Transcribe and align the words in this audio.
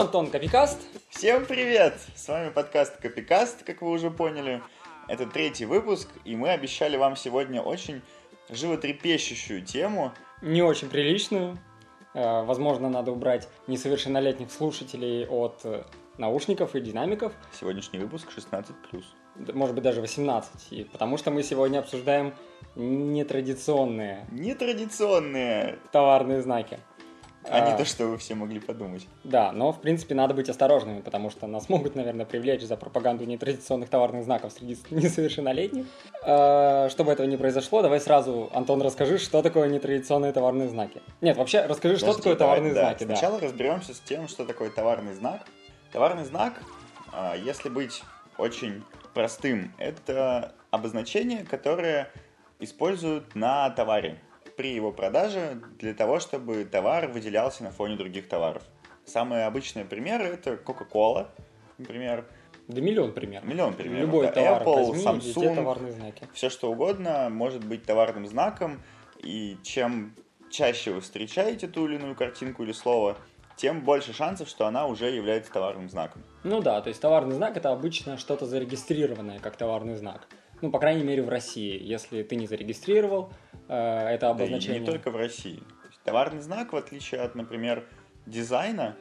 Антон, 0.00 0.30
Копикаст. 0.30 0.78
Всем 1.10 1.44
привет! 1.44 1.94
С 2.14 2.26
вами 2.28 2.48
подкаст 2.48 2.96
Копикаст, 2.96 3.62
как 3.64 3.82
вы 3.82 3.90
уже 3.90 4.10
поняли. 4.10 4.62
Это 5.08 5.26
третий 5.26 5.66
выпуск, 5.66 6.08
и 6.24 6.36
мы 6.36 6.48
обещали 6.50 6.96
вам 6.96 7.16
сегодня 7.16 7.60
очень 7.60 8.00
животрепещущую 8.48 9.62
тему. 9.62 10.12
Не 10.40 10.62
очень 10.62 10.88
приличную. 10.88 11.58
Э, 12.14 12.42
Возможно, 12.44 12.88
надо 12.88 13.12
убрать 13.12 13.46
несовершеннолетних 13.66 14.50
слушателей 14.50 15.26
от 15.26 15.60
э, 15.64 15.84
наушников 16.16 16.74
и 16.74 16.80
динамиков. 16.80 17.34
Сегодняшний 17.60 17.98
выпуск 17.98 18.28
16+. 18.34 18.72
Д- 19.36 19.52
Может 19.52 19.74
быть, 19.74 19.84
даже 19.84 20.00
18. 20.00 20.72
И 20.72 20.84
потому 20.84 21.18
что 21.18 21.30
мы 21.30 21.42
сегодня 21.42 21.78
обсуждаем 21.78 22.32
нетрадиционные 22.74 24.26
Нетрадиционные, 24.30 25.78
товарные 25.92 26.40
знаки. 26.40 26.78
А 27.48 27.60
не 27.60 27.72
А, 27.72 27.76
то, 27.76 27.84
что 27.84 28.06
вы 28.06 28.18
все 28.18 28.34
могли 28.34 28.60
подумать. 28.60 29.06
Да, 29.24 29.50
но, 29.52 29.72
в 29.72 29.80
принципе, 29.80 30.14
надо 30.14 30.34
быть 30.34 30.48
осторожными, 30.48 31.00
потому 31.00 31.30
что 31.30 31.46
нас 31.46 31.68
могут, 31.68 31.94
наверное, 31.94 32.26
привлечь 32.26 32.62
за 32.62 32.76
пропаганду 32.76 33.24
нетрадиционных 33.24 33.88
товарных 33.88 34.24
знаков 34.24 34.52
среди 34.52 34.76
несовершеннолетних. 34.90 35.86
Э, 36.24 36.88
Чтобы 36.90 37.12
этого 37.12 37.26
не 37.26 37.36
произошло, 37.36 37.82
давай 37.82 38.00
сразу, 38.00 38.50
Антон, 38.52 38.82
расскажи, 38.82 39.18
что 39.18 39.42
такое 39.42 39.68
нетрадиционные 39.68 40.32
товарные 40.32 40.68
знаки. 40.68 41.00
Нет, 41.20 41.36
вообще, 41.36 41.62
расскажи, 41.62 41.96
что 41.96 42.06
Подожди, 42.06 42.22
такое 42.22 42.36
давай, 42.36 42.56
товарные 42.56 42.74
да. 42.74 42.80
знаки, 42.80 43.04
да. 43.04 43.16
Сначала 43.16 43.40
разберемся 43.40 43.94
с 43.94 44.00
тем, 44.00 44.28
что 44.28 44.44
такое 44.44 44.70
товарный 44.70 45.14
знак. 45.14 45.40
Товарный 45.92 46.24
знак, 46.24 46.60
а, 47.12 47.34
если 47.36 47.68
быть 47.68 48.02
очень 48.38 48.84
простым, 49.14 49.72
это 49.78 50.52
обозначение, 50.70 51.44
которое 51.44 52.10
используют 52.60 53.34
на 53.34 53.70
товаре 53.70 54.20
при 54.60 54.74
его 54.74 54.92
продаже 54.92 55.62
для 55.78 55.94
того, 55.94 56.20
чтобы 56.20 56.66
товар 56.66 57.08
выделялся 57.08 57.62
на 57.64 57.70
фоне 57.70 57.96
других 57.96 58.28
товаров. 58.28 58.62
Самые 59.06 59.46
обычные 59.46 59.86
примеры 59.86 60.24
это 60.24 60.50
Coca-Cola, 60.50 61.28
например, 61.78 62.26
Да 62.68 62.82
миллион 62.82 63.14
примеров. 63.14 63.46
миллион 63.46 63.72
примеров. 63.72 64.02
Любой 64.02 64.26
да, 64.26 64.32
товар 64.32 64.62
Apple, 64.62 64.88
возьми, 64.88 65.02
Samsung, 65.02 65.54
товарные 65.54 65.92
знаки. 65.92 66.28
все 66.34 66.50
что 66.50 66.70
угодно 66.70 67.30
может 67.30 67.64
быть 67.64 67.84
товарным 67.84 68.26
знаком, 68.26 68.82
и 69.20 69.56
чем 69.62 70.14
чаще 70.50 70.92
вы 70.92 71.00
встречаете 71.00 71.66
ту 71.66 71.86
или 71.86 71.94
иную 71.94 72.14
картинку 72.14 72.62
или 72.62 72.72
слово, 72.72 73.16
тем 73.56 73.80
больше 73.80 74.12
шансов, 74.12 74.46
что 74.46 74.66
она 74.66 74.86
уже 74.86 75.08
является 75.08 75.50
товарным 75.50 75.88
знаком. 75.88 76.20
Ну 76.44 76.60
да, 76.60 76.82
то 76.82 76.88
есть 76.88 77.00
товарный 77.00 77.34
знак 77.34 77.56
это 77.56 77.72
обычно 77.72 78.18
что-то 78.18 78.44
зарегистрированное 78.44 79.38
как 79.38 79.56
товарный 79.56 79.96
знак. 79.96 80.28
Ну, 80.60 80.70
по 80.70 80.78
крайней 80.78 81.04
мере, 81.04 81.22
в 81.22 81.30
России. 81.30 81.82
Если 81.82 82.22
ты 82.22 82.36
не 82.36 82.46
зарегистрировал 82.46 83.32
э, 83.70 84.08
это 84.14 84.26
Да 84.26 84.30
обозначение. 84.30 84.80
не 84.80 84.86
только 84.86 85.10
в 85.10 85.16
России. 85.16 85.62
Товарный 86.04 86.40
знак, 86.40 86.72
в 86.72 86.76
отличие 86.76 87.20
от, 87.20 87.34
например, 87.34 87.86
дизайна, 88.26 88.96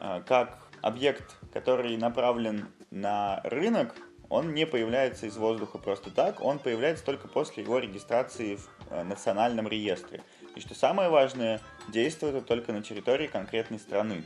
э, 0.00 0.22
как 0.26 0.58
объект, 0.82 1.36
который 1.52 1.96
направлен 1.96 2.68
на 2.90 3.40
рынок, 3.44 3.94
он 4.28 4.54
не 4.54 4.64
появляется 4.66 5.26
из 5.26 5.36
воздуха 5.36 5.78
просто 5.78 6.10
так, 6.10 6.40
он 6.40 6.58
появляется 6.58 7.04
только 7.04 7.28
после 7.28 7.64
его 7.64 7.78
регистрации 7.78 8.56
в 8.56 8.68
э, 8.90 9.02
национальном 9.02 9.66
реестре. 9.66 10.22
И 10.54 10.60
что 10.60 10.74
самое 10.74 11.08
важное, 11.08 11.60
действует 11.88 12.36
это 12.36 12.46
только 12.46 12.72
на 12.72 12.82
территории 12.82 13.26
конкретной 13.26 13.78
страны, 13.78 14.24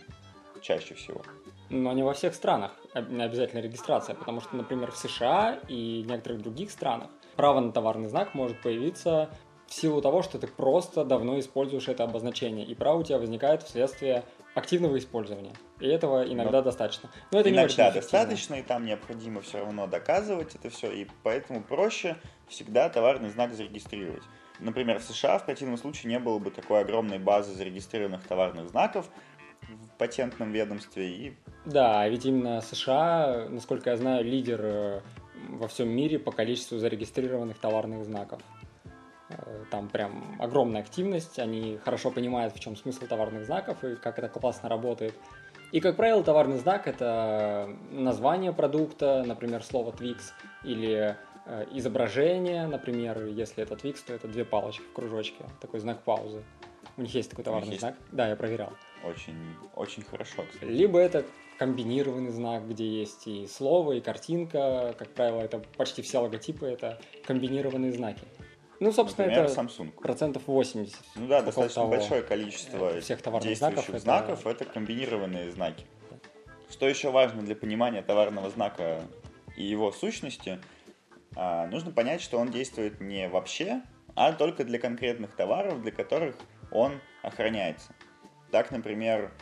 чаще 0.60 0.94
всего. 0.94 1.22
Но 1.70 1.92
не 1.92 2.02
во 2.02 2.12
всех 2.12 2.34
странах 2.34 2.72
обязательно 2.92 3.60
регистрация, 3.60 4.14
потому 4.14 4.40
что, 4.40 4.56
например, 4.56 4.90
в 4.90 4.96
США 4.96 5.58
и 5.68 6.04
некоторых 6.06 6.42
других 6.42 6.70
странах 6.70 7.10
право 7.36 7.60
на 7.60 7.72
товарный 7.72 8.08
знак 8.08 8.34
может 8.34 8.60
появиться 8.60 9.30
в 9.74 9.80
силу 9.80 10.00
того, 10.00 10.22
что 10.22 10.38
ты 10.38 10.46
просто 10.46 11.04
давно 11.04 11.38
используешь 11.40 11.88
это 11.88 12.04
обозначение, 12.04 12.64
и 12.64 12.76
право 12.76 12.98
у 12.98 13.02
тебя 13.02 13.18
возникает 13.18 13.64
вследствие 13.64 14.22
активного 14.54 14.96
использования. 14.98 15.52
И 15.80 15.88
этого 15.88 16.22
иногда 16.22 16.62
достаточно. 16.62 17.10
Но 17.32 17.40
это 17.40 17.50
не 17.50 17.58
очень 17.58 17.80
Иногда 17.80 17.98
эффективно. 17.98 18.18
достаточно, 18.20 18.54
и 18.54 18.62
там 18.62 18.86
необходимо 18.86 19.40
все 19.40 19.58
равно 19.58 19.88
доказывать 19.88 20.54
это 20.54 20.70
все, 20.70 20.92
и 20.92 21.08
поэтому 21.24 21.60
проще 21.60 22.16
всегда 22.46 22.88
товарный 22.88 23.30
знак 23.30 23.52
зарегистрировать. 23.52 24.22
Например, 24.60 25.00
в 25.00 25.02
США 25.02 25.40
в 25.40 25.44
противном 25.44 25.76
случае 25.76 26.12
не 26.12 26.20
было 26.20 26.38
бы 26.38 26.52
такой 26.52 26.80
огромной 26.80 27.18
базы 27.18 27.52
зарегистрированных 27.52 28.24
товарных 28.28 28.68
знаков 28.68 29.10
в 29.62 29.98
патентном 29.98 30.52
ведомстве, 30.52 31.08
и 31.10 31.36
Да, 31.64 32.06
ведь 32.08 32.24
именно 32.24 32.60
США, 32.60 33.48
насколько 33.50 33.90
я 33.90 33.96
знаю, 33.96 34.24
лидер 34.24 34.60
э, 34.62 35.00
во 35.48 35.66
всем 35.66 35.88
мире 35.88 36.20
по 36.20 36.30
количеству 36.30 36.78
зарегистрированных 36.78 37.58
товарных 37.58 38.04
знаков. 38.04 38.40
Э, 39.38 39.64
Там 39.70 39.88
прям 39.88 40.36
огромная 40.38 40.80
активность, 40.80 41.38
они 41.38 41.78
хорошо 41.84 42.10
понимают, 42.10 42.54
в 42.54 42.60
чем 42.60 42.76
смысл 42.76 43.06
товарных 43.06 43.44
знаков 43.44 43.82
и 43.84 43.96
как 43.96 44.18
это 44.18 44.28
классно 44.28 44.68
работает. 44.68 45.14
И, 45.72 45.80
как 45.80 45.96
правило, 45.96 46.22
товарный 46.22 46.58
знак– 46.58 46.86
это 46.86 47.68
название 47.90 48.52
продукта, 48.52 49.24
например, 49.26 49.64
слово 49.64 49.90
Twix, 49.90 50.18
или 50.62 51.16
э, 51.46 51.66
изображение, 51.72 52.66
например, 52.66 53.26
если 53.26 53.64
это 53.64 53.74
Twix, 53.74 53.96
то 54.06 54.12
это 54.12 54.28
две 54.28 54.44
палочки 54.44 54.82
в 54.82 54.92
кружочке, 54.92 55.44
такой 55.60 55.80
знак 55.80 56.02
паузы. 56.02 56.44
У 56.96 57.02
них 57.02 57.12
есть 57.14 57.30
такой 57.30 57.44
товарный 57.44 57.70
есть? 57.70 57.80
знак. 57.80 57.96
Да, 58.12 58.28
я 58.28 58.36
проверял. 58.36 58.72
очень, 59.04 59.34
очень 59.74 60.04
хорошо. 60.04 60.44
кстати. 60.48 60.70
Либо 60.70 61.00
это 61.00 61.24
комбинированный 61.58 62.30
знак, 62.30 62.68
где 62.68 62.86
есть 62.86 63.26
и 63.26 63.46
слово, 63.46 63.92
и 63.92 64.00
картинка. 64.00 64.94
Как 64.98 65.08
правило, 65.08 65.40
это 65.40 65.60
почти 65.76 66.02
все 66.02 66.18
логотипы 66.18 66.66
это 66.66 67.00
комбинированные 67.24 67.92
знаки. 67.92 68.22
Ну, 68.80 68.92
собственно, 68.92 69.28
Например, 69.28 69.50
это 69.50 69.60
Samsung. 69.60 69.90
процентов 69.92 70.42
80. 70.46 70.96
Ну 71.14 71.26
да, 71.28 71.42
достаточно 71.42 71.82
того. 71.82 71.90
большое 71.90 72.22
количество 72.22 73.00
всех 73.00 73.22
товарных 73.22 73.48
действующих 73.48 74.00
знаков 74.00 74.40
это- 74.40 74.44
знаков 74.44 74.46
это 74.46 74.64
комбинированные 74.64 75.50
знаки. 75.52 75.84
Что 76.70 76.88
еще 76.88 77.10
важно 77.10 77.42
для 77.42 77.54
понимания 77.54 78.02
товарного 78.02 78.50
знака 78.50 79.02
и 79.56 79.62
его 79.62 79.92
сущности, 79.92 80.58
а, 81.36 81.66
нужно 81.68 81.92
понять, 81.92 82.20
что 82.20 82.38
он 82.38 82.50
действует 82.50 83.00
не 83.00 83.28
вообще, 83.28 83.82
а 84.16 84.32
только 84.32 84.64
для 84.64 84.78
конкретных 84.78 85.34
товаров, 85.36 85.80
для 85.82 85.92
которых 85.92 86.36
он 86.72 87.00
охраняется. 87.22 87.94
Так, 88.50 88.70
например, 88.72 89.32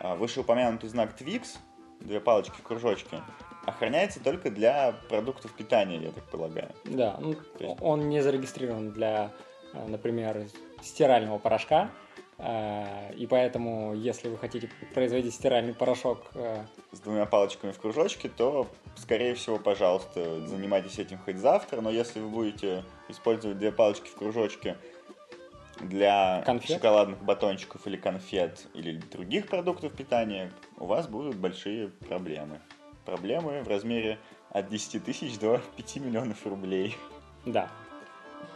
а, 0.00 0.16
вышеупомянутый 0.16 0.88
знак 0.88 1.14
Twix, 1.20 1.58
две 2.00 2.20
палочки 2.20 2.54
в 2.58 2.62
кружочке, 2.62 3.20
охраняется 3.66 4.22
только 4.22 4.50
для 4.50 4.94
продуктов 5.08 5.52
питания, 5.52 5.98
я 5.98 6.10
так 6.10 6.24
полагаю. 6.24 6.70
Да, 6.84 7.16
ну, 7.20 7.36
есть- 7.58 7.76
он 7.80 8.08
не 8.08 8.20
зарегистрирован 8.22 8.90
для, 8.92 9.30
э, 9.72 9.86
например, 9.86 10.46
стирального 10.82 11.38
порошка. 11.38 11.90
э, 12.38 13.14
И 13.14 13.26
поэтому, 13.28 13.94
если 13.94 14.28
вы 14.28 14.36
хотите 14.36 14.68
производить 14.94 15.32
стиральный 15.34 15.74
порошок 15.74 16.30
э, 16.34 16.64
с 16.90 16.98
двумя 16.98 17.24
палочками 17.24 17.70
в 17.70 17.78
кружочке, 17.78 18.28
то, 18.28 18.66
скорее 18.96 19.34
всего, 19.34 19.58
пожалуйста, 19.58 20.44
занимайтесь 20.48 20.98
этим 20.98 21.18
хоть 21.18 21.36
завтра, 21.36 21.80
но 21.82 21.90
если 21.90 22.18
вы 22.20 22.28
будете 22.28 22.84
использовать 23.08 23.58
две 23.58 23.70
палочки 23.70 24.08
в 24.08 24.16
кружочке 24.16 24.76
для 25.80 26.42
Конфет? 26.44 26.76
шоколадных 26.76 27.22
батончиков 27.22 27.86
или 27.86 27.96
конфет 27.96 28.66
или 28.74 28.96
других 29.12 29.46
продуктов 29.48 29.92
питания, 29.92 30.50
у 30.78 30.86
вас 30.86 31.06
будут 31.06 31.36
большие 31.36 31.88
проблемы. 32.08 32.60
Проблемы 33.04 33.62
в 33.62 33.68
размере 33.68 34.18
от 34.50 34.68
10 34.68 35.04
тысяч 35.04 35.38
до 35.38 35.60
5 35.76 35.96
миллионов 35.96 36.46
рублей. 36.46 36.96
Да. 37.46 37.68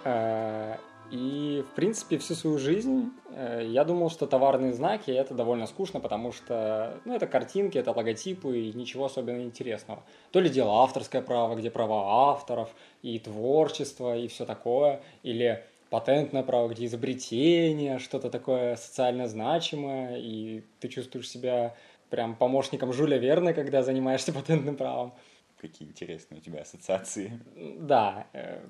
Э, 0.04 0.76
И, 1.10 1.64
в 1.70 1.74
принципе, 1.76 2.18
всю 2.18 2.34
свою 2.34 2.58
жизнь 2.58 3.10
э, 3.30 3.62
я 3.68 3.84
думал, 3.84 4.10
что 4.10 4.26
товарные 4.26 4.72
знаки 4.72 5.12
это 5.12 5.34
довольно 5.34 5.66
скучно, 5.66 6.00
потому 6.00 6.32
что 6.32 6.98
ну, 7.04 7.14
это 7.14 7.28
картинки, 7.28 7.78
это 7.78 7.92
логотипы 7.92 8.58
и 8.58 8.72
ничего 8.72 9.04
особенно 9.04 9.42
интересного. 9.42 10.02
То 10.32 10.40
ли 10.40 10.50
дело 10.50 10.82
авторское 10.82 11.22
право, 11.22 11.54
где 11.54 11.70
права 11.70 12.30
авторов 12.30 12.70
и 13.02 13.18
творчество 13.20 14.16
и 14.16 14.26
все 14.26 14.44
такое, 14.44 15.00
или 15.22 15.62
патентное 15.90 16.42
право, 16.42 16.68
где 16.68 16.86
изобретение, 16.86 18.00
что-то 18.00 18.28
такое 18.28 18.74
социально 18.74 19.28
значимое, 19.28 20.16
и 20.18 20.64
ты 20.80 20.88
чувствуешь 20.88 21.28
себя 21.28 21.76
прям 22.10 22.34
помощником 22.36 22.92
Жюля 22.92 23.18
Верна, 23.18 23.52
когда 23.52 23.82
занимаешься 23.82 24.32
патентным 24.34 24.76
правом. 24.76 25.14
Какие 25.60 25.88
интересные 25.88 26.40
у 26.40 26.42
тебя 26.42 26.62
ассоциации. 26.62 27.40
Да, 27.78 28.26
э, 28.32 28.60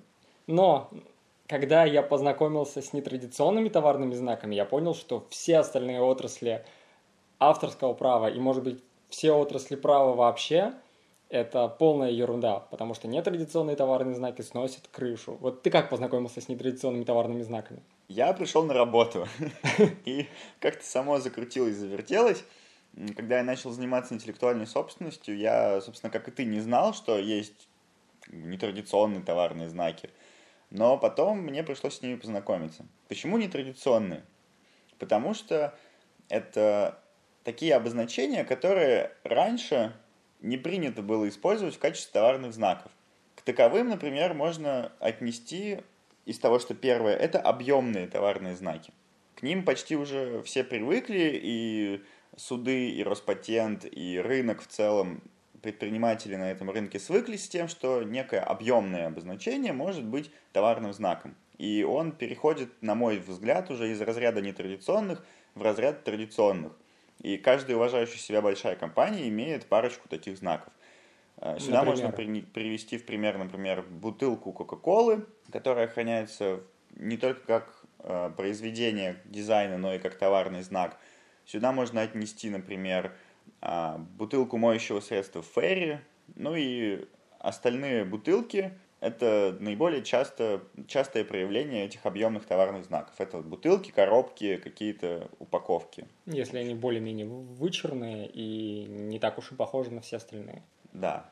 но 0.46 0.90
когда 1.48 1.84
я 1.84 2.02
познакомился 2.02 2.80
с 2.80 2.92
нетрадиционными 2.92 3.68
товарными 3.68 4.14
знаками, 4.14 4.54
я 4.54 4.64
понял, 4.64 4.94
что 4.94 5.26
все 5.30 5.58
остальные 5.58 6.00
отрасли 6.00 6.64
авторского 7.38 7.94
права 7.94 8.28
и, 8.28 8.38
может 8.38 8.62
быть, 8.62 8.82
все 9.08 9.32
отрасли 9.32 9.76
права 9.76 10.14
вообще 10.14 10.74
это 11.28 11.68
полная 11.68 12.10
ерунда, 12.10 12.60
потому 12.70 12.94
что 12.94 13.08
нетрадиционные 13.08 13.76
товарные 13.76 14.14
знаки 14.14 14.42
сносят 14.42 14.88
крышу. 14.88 15.36
Вот 15.40 15.62
ты 15.62 15.70
как 15.70 15.90
познакомился 15.90 16.40
с 16.40 16.48
нетрадиционными 16.48 17.04
товарными 17.04 17.42
знаками? 17.42 17.82
Я 18.08 18.32
пришел 18.32 18.62
на 18.62 18.74
работу, 18.74 19.26
и 20.04 20.28
как-то 20.60 20.84
само 20.84 21.18
закрутилось, 21.18 21.74
завертелось. 21.74 22.44
Когда 23.16 23.38
я 23.38 23.44
начал 23.44 23.70
заниматься 23.70 24.14
интеллектуальной 24.14 24.66
собственностью, 24.66 25.36
я, 25.36 25.80
собственно, 25.80 26.10
как 26.10 26.28
и 26.28 26.30
ты, 26.30 26.44
не 26.44 26.60
знал, 26.60 26.94
что 26.94 27.18
есть 27.18 27.68
нетрадиционные 28.28 29.22
товарные 29.22 29.68
знаки. 29.68 30.10
Но 30.70 30.98
потом 30.98 31.40
мне 31.40 31.62
пришлось 31.62 31.98
с 31.98 32.02
ними 32.02 32.16
познакомиться. 32.16 32.86
Почему 33.08 33.38
нетрадиционные? 33.38 34.24
Потому 34.98 35.34
что 35.34 35.76
это 36.28 36.98
такие 37.44 37.74
обозначения, 37.74 38.44
которые 38.44 39.12
раньше 39.22 39.92
не 40.40 40.56
принято 40.56 41.02
было 41.02 41.28
использовать 41.28 41.76
в 41.76 41.78
качестве 41.78 42.12
товарных 42.12 42.52
знаков. 42.52 42.90
К 43.34 43.42
таковым, 43.42 43.88
например, 43.88 44.34
можно 44.34 44.92
отнести 45.00 45.80
из 46.24 46.38
того, 46.38 46.58
что 46.58 46.74
первое, 46.74 47.14
это 47.14 47.40
объемные 47.40 48.08
товарные 48.08 48.56
знаки. 48.56 48.92
К 49.36 49.42
ним 49.42 49.64
почти 49.64 49.96
уже 49.96 50.42
все 50.42 50.64
привыкли, 50.64 51.38
и 51.42 52.02
суды, 52.36 52.90
и 52.90 53.02
Роспатент, 53.02 53.84
и 53.90 54.18
рынок 54.18 54.62
в 54.62 54.66
целом, 54.66 55.22
предприниматели 55.62 56.36
на 56.36 56.50
этом 56.50 56.70
рынке 56.70 56.98
свыклись 57.00 57.44
с 57.44 57.48
тем, 57.48 57.66
что 57.66 58.02
некое 58.02 58.40
объемное 58.40 59.08
обозначение 59.08 59.72
может 59.72 60.04
быть 60.04 60.30
товарным 60.52 60.92
знаком. 60.92 61.34
И 61.58 61.82
он 61.82 62.12
переходит, 62.12 62.70
на 62.82 62.94
мой 62.94 63.18
взгляд, 63.18 63.70
уже 63.70 63.90
из 63.90 64.00
разряда 64.00 64.40
нетрадиционных 64.40 65.24
в 65.54 65.62
разряд 65.62 66.04
традиционных. 66.04 66.72
И 67.22 67.38
каждая 67.38 67.76
уважающая 67.76 68.18
себя 68.18 68.42
большая 68.42 68.76
компания 68.76 69.26
имеет 69.28 69.66
парочку 69.66 70.08
таких 70.08 70.36
знаков. 70.36 70.72
Э, 71.38 71.58
сюда 71.58 71.82
например? 71.82 71.86
можно 71.86 72.10
при, 72.12 72.40
привести 72.42 72.98
в 72.98 73.06
пример, 73.06 73.38
например, 73.38 73.82
бутылку 73.82 74.52
Кока-Колы, 74.52 75.26
которая 75.50 75.86
охраняется 75.86 76.60
не 76.94 77.16
только 77.16 77.40
как 77.46 77.84
э, 78.00 78.30
произведение 78.36 79.16
дизайна, 79.24 79.78
но 79.78 79.94
и 79.94 79.98
как 79.98 80.16
товарный 80.16 80.62
знак. 80.62 80.98
Сюда 81.46 81.72
можно 81.72 82.02
отнести, 82.02 82.50
например, 82.50 83.14
э, 83.62 83.96
бутылку 84.18 84.58
моющего 84.58 85.00
средства 85.00 85.42
Ферри, 85.42 86.00
ну 86.34 86.54
и 86.56 87.06
остальные 87.38 88.04
бутылки, 88.04 88.72
это 89.00 89.56
наиболее 89.60 90.02
часто, 90.02 90.62
частое 90.88 91.24
проявление 91.24 91.84
этих 91.84 92.04
объемных 92.06 92.46
товарных 92.46 92.84
знаков. 92.84 93.14
Это 93.18 93.36
вот 93.36 93.46
бутылки, 93.46 93.90
коробки, 93.90 94.56
какие-то 94.56 95.28
упаковки. 95.38 96.06
Если 96.24 96.58
они 96.58 96.74
более-менее 96.74 97.26
вычурные 97.26 98.26
и 98.26 98.86
не 98.88 99.18
так 99.18 99.38
уж 99.38 99.52
и 99.52 99.54
похожи 99.54 99.90
на 99.90 100.00
все 100.00 100.16
остальные. 100.16 100.62
Да. 100.92 101.30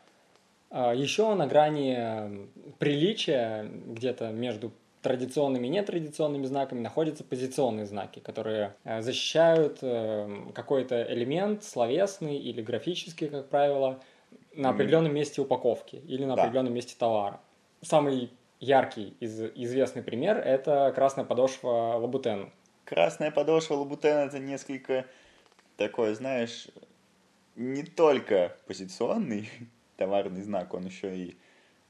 А, 0.70 0.94
Еще 0.94 1.34
на 1.34 1.46
грани 1.46 2.48
приличия, 2.78 3.64
где-то 3.64 4.30
между 4.30 4.72
традиционными 5.04 5.68
и 5.68 5.70
нетрадиционными 5.70 6.46
знаками 6.46 6.80
находятся 6.80 7.22
позиционные 7.22 7.86
знаки, 7.86 8.18
которые 8.18 8.74
э, 8.82 9.02
защищают 9.02 9.78
э, 9.82 10.50
какой-то 10.52 11.06
элемент 11.12 11.62
словесный 11.62 12.36
или 12.38 12.60
графический, 12.60 13.28
как 13.28 13.48
правило, 13.48 14.00
на 14.54 14.70
определенном 14.70 15.14
месте 15.14 15.40
упаковки 15.40 15.96
или 15.96 16.24
на 16.24 16.34
да. 16.34 16.42
определенном 16.42 16.74
месте 16.74 16.96
товара 16.98 17.40
самый 17.84 18.30
яркий 18.60 19.16
из 19.20 19.40
известный 19.54 20.02
пример– 20.02 20.38
это 20.44 20.92
красная 20.94 21.24
подошва 21.24 21.96
Лабутен. 21.98 22.50
Красная 22.84 23.30
подошва 23.30 23.74
Лабутен– 23.74 24.16
это 24.28 24.38
несколько 24.38 25.06
такой, 25.76 26.14
знаешь, 26.14 26.68
не 27.56 27.82
только 27.82 28.56
позиционный 28.66 29.48
товарный 29.96 30.42
знак, 30.42 30.74
он 30.74 30.86
еще 30.86 31.16
и 31.16 31.36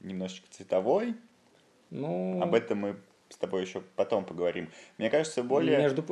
немножечко 0.01 0.47
цветовой. 0.49 1.15
Ну... 1.95 2.41
Об 2.41 2.53
этом 2.53 2.79
мы 2.79 2.95
с 3.29 3.37
тобой 3.37 3.61
еще 3.61 3.81
потом 3.95 4.25
поговорим. 4.25 4.69
Мне 4.97 5.09
кажется, 5.09 5.43
более... 5.43 5.77
Между... 5.77 6.05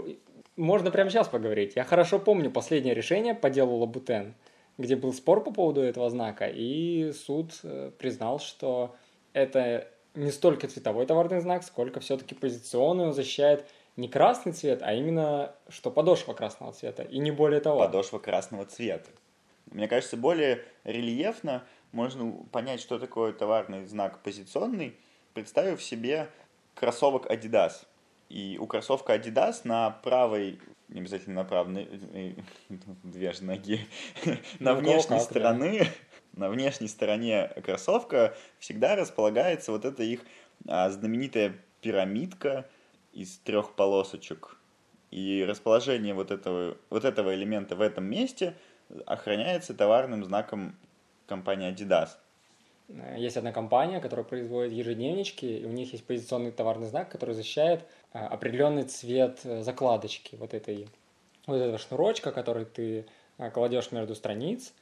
Можно 0.55 0.91
прямо 0.91 1.09
сейчас 1.09 1.27
поговорить. 1.27 1.73
Я 1.75 1.83
хорошо 1.83 2.19
помню 2.19 2.51
последнее 2.51 2.93
решение 2.93 3.33
по 3.33 3.49
делу 3.49 3.77
Лабутен, 3.77 4.35
где 4.77 4.95
был 4.95 5.13
спор 5.13 5.43
по 5.43 5.51
поводу 5.51 5.81
этого 5.81 6.09
знака, 6.09 6.47
и 6.47 7.11
суд 7.11 7.59
э, 7.63 7.91
признал, 7.97 8.39
что 8.39 8.95
это 9.33 9.87
не 10.15 10.31
столько 10.31 10.67
цветовой 10.67 11.05
товарный 11.05 11.41
знак, 11.41 11.63
сколько 11.63 11.99
все-таки 11.99 12.35
позиционный, 12.35 13.05
он 13.05 13.13
защищает 13.13 13.65
не 13.95 14.07
красный 14.07 14.53
цвет, 14.53 14.81
а 14.81 14.93
именно, 14.93 15.55
что 15.69 15.91
подошва 15.91 16.33
красного 16.33 16.73
цвета, 16.73 17.03
и 17.03 17.19
не 17.19 17.31
более 17.31 17.59
того. 17.59 17.79
Подошва 17.79 18.19
красного 18.19 18.65
цвета. 18.65 19.09
Мне 19.71 19.87
кажется, 19.87 20.17
более 20.17 20.63
рельефно 20.83 21.63
можно 21.91 22.31
понять, 22.51 22.79
что 22.79 22.99
такое 22.99 23.33
товарный 23.33 23.85
знак 23.85 24.21
позиционный, 24.21 24.95
представив 25.33 25.81
себе 25.81 26.29
кроссовок 26.75 27.29
Adidas. 27.31 27.85
И 28.29 28.57
у 28.59 28.67
кроссовка 28.67 29.15
Adidas 29.15 29.61
на 29.63 29.89
правой, 29.89 30.59
не 30.89 31.01
обязательно 31.01 31.43
на 31.43 31.43
правой, 31.43 31.87
две 33.03 33.33
же 33.33 33.43
ноги, 33.43 33.87
на 34.59 34.73
ну, 34.73 34.79
внешней 34.79 35.19
стороны 35.19 35.87
на 36.33 36.49
внешней 36.49 36.87
стороне 36.87 37.51
кроссовка 37.63 38.35
всегда 38.59 38.95
располагается 38.95 39.71
вот 39.71 39.85
эта 39.85 40.03
их 40.03 40.21
а, 40.67 40.89
знаменитая 40.89 41.55
пирамидка 41.81 42.67
из 43.11 43.37
трех 43.37 43.75
полосочек. 43.75 44.57
И 45.11 45.45
расположение 45.47 46.15
вот 46.15 46.31
этого, 46.31 46.75
вот 46.89 47.05
этого 47.05 47.35
элемента 47.35 47.75
в 47.75 47.81
этом 47.81 48.05
месте 48.05 48.55
охраняется 49.05 49.75
товарным 49.75 50.23
знаком 50.25 50.75
компании 51.27 51.71
Adidas. 51.71 52.09
Есть 53.17 53.37
одна 53.37 53.51
компания, 53.51 53.99
которая 53.99 54.25
производит 54.25 54.73
ежедневнички, 54.73 55.45
и 55.45 55.65
у 55.65 55.69
них 55.69 55.93
есть 55.93 56.05
позиционный 56.05 56.51
товарный 56.51 56.87
знак, 56.87 57.09
который 57.09 57.33
защищает 57.33 57.85
а, 58.11 58.27
определенный 58.27 58.83
цвет 58.83 59.39
э, 59.45 59.61
закладочки 59.61 60.35
вот 60.35 60.53
этой 60.53 60.87
вот 61.47 61.55
этого 61.55 61.77
шнурочка, 61.77 62.31
который 62.31 62.65
ты 62.65 63.05
кладешь 63.53 63.91
между 63.91 64.15
страниц, 64.15 64.73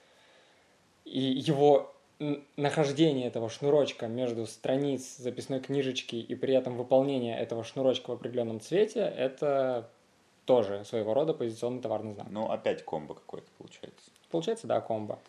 и 1.06 1.20
его 1.20 1.94
нахождение 2.56 3.28
этого 3.28 3.50
шнурочка 3.50 4.08
между 4.08 4.46
страниц 4.46 5.18
записной 5.18 5.60
книжечки 5.60 6.16
и 6.16 6.36
при 6.36 6.54
этом 6.54 6.78
выполнение 6.78 7.38
этого 7.40 7.64
шнурочка 7.64 8.12
в 8.12 8.14
определенном 8.14 8.60
цвете, 8.60 9.00
это 9.00 9.90
тоже 10.46 10.84
своего 10.86 11.14
рода 11.14 11.34
позиционный 11.34 11.82
товарный 11.82 12.14
знак. 12.14 12.28
Ну, 12.30 12.50
опять 12.50 12.84
комбо 12.84 13.16
какой-то 13.16 13.48
получается. 13.58 14.12
Получается, 14.30 14.68
да, 14.68 14.82
комбо. 14.82 15.20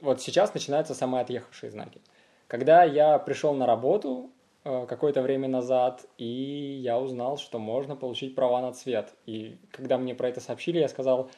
Вот 0.00 0.20
сейчас 0.20 0.54
начинаются 0.54 0.94
самые 0.94 1.22
отъехавшие 1.22 1.70
знаки. 1.70 2.00
Когда 2.46 2.84
я 2.84 3.18
пришел 3.18 3.54
на 3.54 3.66
работу 3.66 4.30
э, 4.64 4.86
какое-то 4.88 5.22
время 5.22 5.48
назад, 5.48 6.04
и 6.18 6.78
я 6.82 6.98
узнал, 6.98 7.38
что 7.38 7.58
можно 7.58 7.96
получить 7.96 8.34
права 8.34 8.60
на 8.60 8.72
цвет. 8.72 9.14
И 9.26 9.56
когда 9.70 9.98
мне 9.98 10.14
про 10.14 10.28
это 10.28 10.40
сообщили, 10.40 10.78
я 10.78 10.88
сказал, 10.88 11.30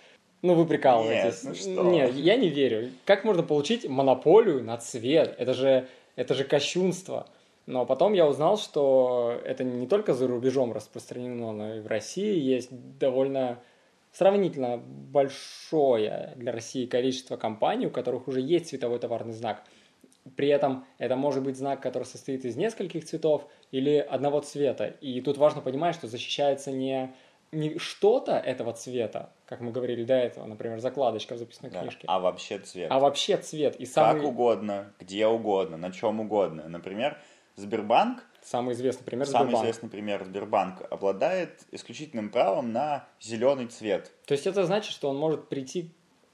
ну, 0.42 0.54
вы 0.54 0.66
прикалываетесь. 0.66 1.44
Нет, 1.44 1.54
ну 1.66 1.82
что? 1.82 1.82
Нет, 1.90 2.14
я 2.14 2.36
не 2.36 2.48
верю. 2.48 2.90
Как 3.04 3.24
можно 3.24 3.42
получить 3.42 3.88
монополию 3.88 4.62
на 4.62 4.76
цвет? 4.76 5.34
Это 5.38 5.54
же, 5.54 5.88
это 6.14 6.34
же 6.34 6.44
кощунство. 6.44 7.26
Но 7.66 7.84
потом 7.84 8.12
я 8.12 8.28
узнал, 8.28 8.58
что 8.58 9.40
это 9.44 9.64
не 9.64 9.86
только 9.86 10.14
за 10.14 10.28
рубежом 10.28 10.72
распространено, 10.72 11.52
но 11.52 11.74
и 11.76 11.80
в 11.80 11.86
России 11.88 12.38
есть 12.38 12.68
довольно 12.98 13.58
сравнительно 14.16 14.78
большое 14.78 16.32
для 16.36 16.50
России 16.52 16.86
количество 16.86 17.36
компаний, 17.36 17.86
у 17.86 17.90
которых 17.90 18.28
уже 18.28 18.40
есть 18.40 18.68
цветовой 18.68 18.98
товарный 18.98 19.34
знак. 19.34 19.62
При 20.36 20.48
этом 20.48 20.86
это 20.98 21.16
может 21.16 21.42
быть 21.42 21.56
знак, 21.56 21.82
который 21.82 22.04
состоит 22.04 22.44
из 22.44 22.56
нескольких 22.56 23.04
цветов 23.04 23.46
или 23.72 23.98
одного 23.98 24.40
цвета. 24.40 24.86
И 24.86 25.20
тут 25.20 25.36
важно 25.36 25.60
понимать, 25.60 25.94
что 25.94 26.06
защищается 26.08 26.72
не 26.72 27.14
не 27.52 27.78
что-то 27.78 28.32
этого 28.32 28.72
цвета, 28.72 29.30
как 29.46 29.60
мы 29.60 29.70
говорили 29.70 30.02
до 30.02 30.14
этого, 30.14 30.46
например, 30.46 30.80
закладочка 30.80 31.34
в 31.34 31.38
записной 31.38 31.70
да, 31.70 31.82
книжке. 31.82 32.04
А 32.08 32.18
вообще 32.18 32.58
цвет. 32.58 32.90
А 32.90 32.98
вообще 32.98 33.36
цвет. 33.36 33.76
И 33.76 33.86
самый... 33.86 34.20
Как 34.20 34.28
угодно, 34.28 34.92
где 34.98 35.26
угодно, 35.26 35.76
на 35.76 35.92
чем 35.92 36.20
угодно. 36.20 36.68
Например, 36.68 37.16
Сбербанк. 37.54 38.24
Самый 38.46 38.74
известный 38.74 39.04
пример 39.04 39.26
Самый 39.26 39.48
Сбербанк. 39.48 39.64
известный 39.64 39.88
пример 39.88 40.24
Сбербанк 40.24 40.82
обладает 40.90 41.62
исключительным 41.72 42.30
правом 42.30 42.72
на 42.72 43.08
зеленый 43.20 43.66
цвет. 43.66 44.12
То 44.26 44.32
есть 44.32 44.46
это 44.46 44.64
значит, 44.64 44.92
что 44.92 45.10
он 45.10 45.16
может 45.16 45.48
прийти 45.48 45.90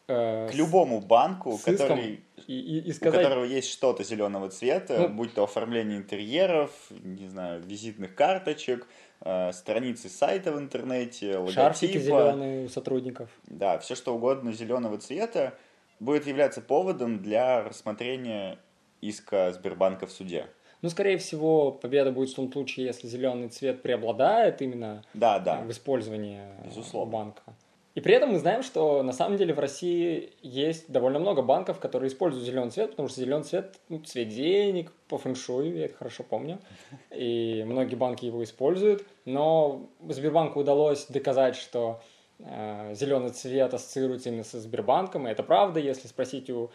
э, 0.09 0.49
к 0.49 0.54
любому 0.54 1.00
банку, 1.00 1.59
который, 1.64 2.23
и, 2.47 2.54
и, 2.54 2.78
и 2.81 2.92
сказать... 2.92 3.21
у 3.21 3.23
которого 3.23 3.45
есть 3.45 3.71
что-то 3.71 4.04
зеленого 4.04 4.50
цвета, 4.50 4.99
ну, 4.99 5.09
будь 5.09 5.33
то 5.33 5.45
оформление 5.45 5.97
интерьеров, 5.97 6.71
не 6.90 7.28
знаю, 7.28 7.62
визитных 7.62 8.14
карточек, 8.14 8.87
Э, 9.25 9.52
страницы 9.52 10.09
сайта 10.09 10.52
в 10.52 10.59
интернете, 10.59 11.37
логотипа. 11.37 11.62
Шарфики 11.62 11.99
зеленые 11.99 12.66
у 12.66 12.69
сотрудников. 12.69 13.31
Да, 13.45 13.78
все 13.78 13.95
что 13.95 14.14
угодно 14.14 14.52
зеленого 14.52 14.99
цвета 14.99 15.54
будет 16.00 16.26
являться 16.26 16.61
поводом 16.61 17.23
для 17.23 17.62
рассмотрения 17.62 18.59
иска 19.00 19.52
Сбербанка 19.52 20.07
в 20.07 20.11
суде. 20.11 20.49
Ну, 20.83 20.91
скорее 20.91 21.17
всего, 21.17 21.71
победа 21.71 22.11
будет 22.11 22.31
в 22.31 22.35
том 22.35 22.53
случае, 22.53 22.87
если 22.87 23.07
зеленый 23.07 23.49
цвет 23.49 23.83
преобладает 23.83 24.61
именно 24.62 25.05
да, 25.15 25.39
да. 25.39 25.61
в 25.61 25.71
использовании 25.71 26.41
Безусловно. 26.65 27.12
банка. 27.12 27.43
И 27.95 28.01
при 28.01 28.15
этом 28.15 28.33
мы 28.33 28.39
знаем, 28.39 28.62
что 28.62 29.03
на 29.03 29.12
самом 29.12 29.37
деле 29.37 29.53
в 29.53 29.59
России 29.59 30.33
есть 30.41 30.91
довольно 30.91 31.19
много 31.19 31.43
банков, 31.43 31.79
которые 31.79 32.09
используют 32.09 32.47
зеленый 32.47 32.71
цвет, 32.71 32.93
потому 32.93 33.09
что 33.09 33.21
зеленый 33.21 33.45
цвет 33.45 33.79
ну, 33.91 34.01
цвет 34.01 34.29
денег 34.29 34.93
по 35.09 35.19
фэншую, 35.19 35.77
я 35.77 35.85
это 35.85 35.99
хорошо 35.99 36.23
помню. 36.23 36.59
И 37.11 37.62
многие 37.67 37.97
банки 37.97 38.25
его 38.25 38.43
используют. 38.43 39.05
Но 39.27 39.91
Сбербанку 40.09 40.61
удалось 40.61 41.07
доказать, 41.07 41.55
что 41.55 42.01
э, 42.39 42.95
зеленый 42.95 43.31
цвет 43.31 43.75
ассоциируется 43.75 44.31
именно 44.31 44.45
со 44.45 44.59
Сбербанком. 44.59 45.29
И 45.29 45.31
это 45.31 45.43
правда, 45.43 45.79
если 45.79 46.09
спросить 46.09 46.49
у 46.49 46.65
э, 46.65 46.71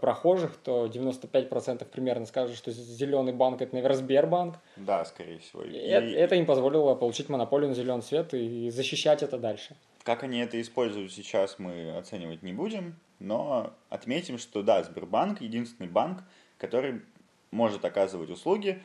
прохожих, 0.00 0.56
то 0.56 0.86
95% 0.86 1.84
примерно 1.86 2.26
скажут, 2.26 2.56
что 2.56 2.70
зеленый 2.70 3.32
банк 3.32 3.60
это, 3.60 3.74
наверное, 3.74 3.98
Сбербанк. 3.98 4.56
Да, 4.76 5.04
скорее 5.04 5.40
всего. 5.40 5.64
И... 5.64 5.76
Это 5.76 6.36
им 6.36 6.46
позволило 6.46 6.94
получить 6.94 7.28
монополию 7.28 7.70
на 7.70 7.74
зеленый 7.74 8.02
свет 8.02 8.32
и 8.34 8.70
защищать 8.70 9.22
это 9.22 9.36
дальше. 9.36 9.76
Как 10.04 10.22
они 10.22 10.38
это 10.38 10.60
используют 10.60 11.12
сейчас, 11.12 11.58
мы 11.58 11.96
оценивать 11.96 12.42
не 12.42 12.52
будем, 12.52 12.94
но 13.18 13.72
отметим, 13.88 14.38
что 14.38 14.62
да, 14.62 14.82
Сбербанк 14.84 15.40
единственный 15.40 15.88
банк, 15.88 16.22
который 16.58 17.02
может 17.50 17.84
оказывать 17.84 18.30
услуги 18.30 18.80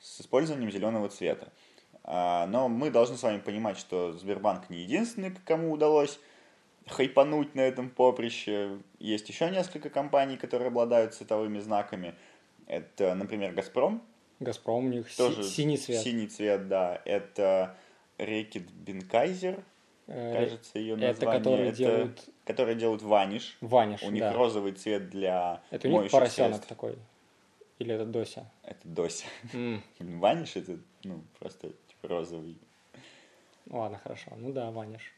с 0.00 0.22
использованием 0.22 0.72
зеленого 0.72 1.08
цвета. 1.08 1.48
А, 2.04 2.46
но 2.46 2.68
мы 2.68 2.90
должны 2.90 3.16
с 3.16 3.22
вами 3.22 3.38
понимать, 3.38 3.78
что 3.78 4.12
Сбербанк 4.12 4.70
не 4.70 4.78
единственный, 4.78 5.32
кому 5.44 5.72
удалось 5.72 6.18
хайпануть 6.88 7.54
на 7.54 7.60
этом 7.60 7.90
поприще. 7.90 8.78
Есть 9.02 9.28
еще 9.28 9.50
несколько 9.50 9.90
компаний, 9.90 10.36
которые 10.36 10.68
обладают 10.68 11.12
цветовыми 11.12 11.58
знаками. 11.58 12.14
Это, 12.68 13.16
например, 13.16 13.52
Газпром. 13.52 14.00
Газпром 14.38 14.86
у 14.86 14.88
них 14.88 15.12
тоже 15.16 15.42
синий 15.42 15.76
цвет. 15.76 16.00
Синий 16.02 16.28
цвет, 16.28 16.68
да. 16.68 17.02
Это 17.04 17.76
Рекет 18.18 18.70
Бенкайзер, 18.70 19.60
э, 20.06 20.32
кажется, 20.32 20.78
ее 20.78 20.94
название. 20.94 21.16
Это 21.16 21.26
которые 21.26 21.68
это, 21.70 21.76
делают... 21.76 22.28
Которые 22.44 22.76
делают 22.76 23.02
ваниш. 23.02 23.56
Ваниш, 23.60 24.04
У 24.04 24.10
них 24.12 24.22
да. 24.22 24.32
розовый 24.32 24.70
цвет 24.70 25.10
для 25.10 25.60
Это 25.70 25.88
у 25.88 26.02
них 26.02 26.12
поросенок 26.12 26.50
средств. 26.50 26.68
такой. 26.68 26.96
Или 27.80 27.96
это 27.96 28.04
Дося? 28.04 28.48
Это 28.62 28.86
Дося. 28.86 29.26
Mm. 29.52 29.80
Ваниш 29.98 30.54
это, 30.54 30.78
ну, 31.02 31.24
просто 31.40 31.70
типа 31.88 32.06
розовый. 32.06 32.56
Ладно, 33.68 33.98
хорошо. 33.98 34.30
Ну 34.36 34.52
да, 34.52 34.70
ваниш. 34.70 35.12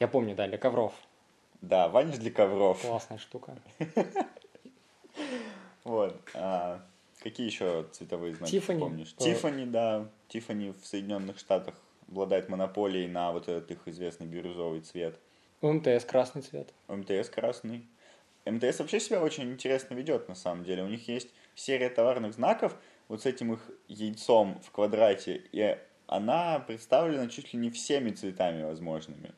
Я 0.00 0.08
помню, 0.08 0.34
да, 0.34 0.48
для 0.48 0.58
ковров. 0.58 0.92
Да, 1.68 1.88
ваниш 1.88 2.18
для 2.18 2.30
ковров. 2.30 2.80
Классная 2.82 3.18
штука. 3.18 3.56
Вот. 5.84 6.18
А, 6.32 6.80
какие 7.22 7.46
еще 7.46 7.84
цветовые 7.92 8.34
знаки 8.34 8.52
Тиффани. 8.52 8.80
помнишь? 8.80 9.14
Тиффани, 9.18 9.66
да. 9.66 10.08
Тиффани 10.28 10.72
в 10.72 10.86
Соединенных 10.86 11.38
Штатах 11.38 11.74
обладает 12.08 12.48
монополией 12.48 13.06
на 13.06 13.32
вот 13.32 13.48
этот 13.48 13.70
их 13.70 13.86
известный 13.86 14.26
бирюзовый 14.26 14.80
цвет. 14.80 15.20
МТС 15.60 16.06
красный 16.06 16.40
цвет. 16.40 16.72
МТС 16.88 17.28
красный. 17.28 17.86
МТС 18.46 18.78
вообще 18.78 18.98
себя 18.98 19.22
очень 19.22 19.44
интересно 19.52 19.94
ведет, 19.94 20.26
на 20.26 20.34
самом 20.34 20.64
деле. 20.64 20.82
У 20.82 20.88
них 20.88 21.06
есть 21.06 21.28
серия 21.54 21.90
товарных 21.90 22.32
знаков, 22.32 22.74
вот 23.08 23.22
с 23.22 23.26
этим 23.26 23.52
их 23.52 23.60
яйцом 23.86 24.58
в 24.62 24.70
квадрате, 24.70 25.42
и 25.52 25.78
она 26.06 26.60
представлена 26.60 27.28
чуть 27.28 27.52
ли 27.52 27.58
не 27.58 27.70
всеми 27.70 28.10
цветами 28.10 28.62
возможными. 28.62 29.32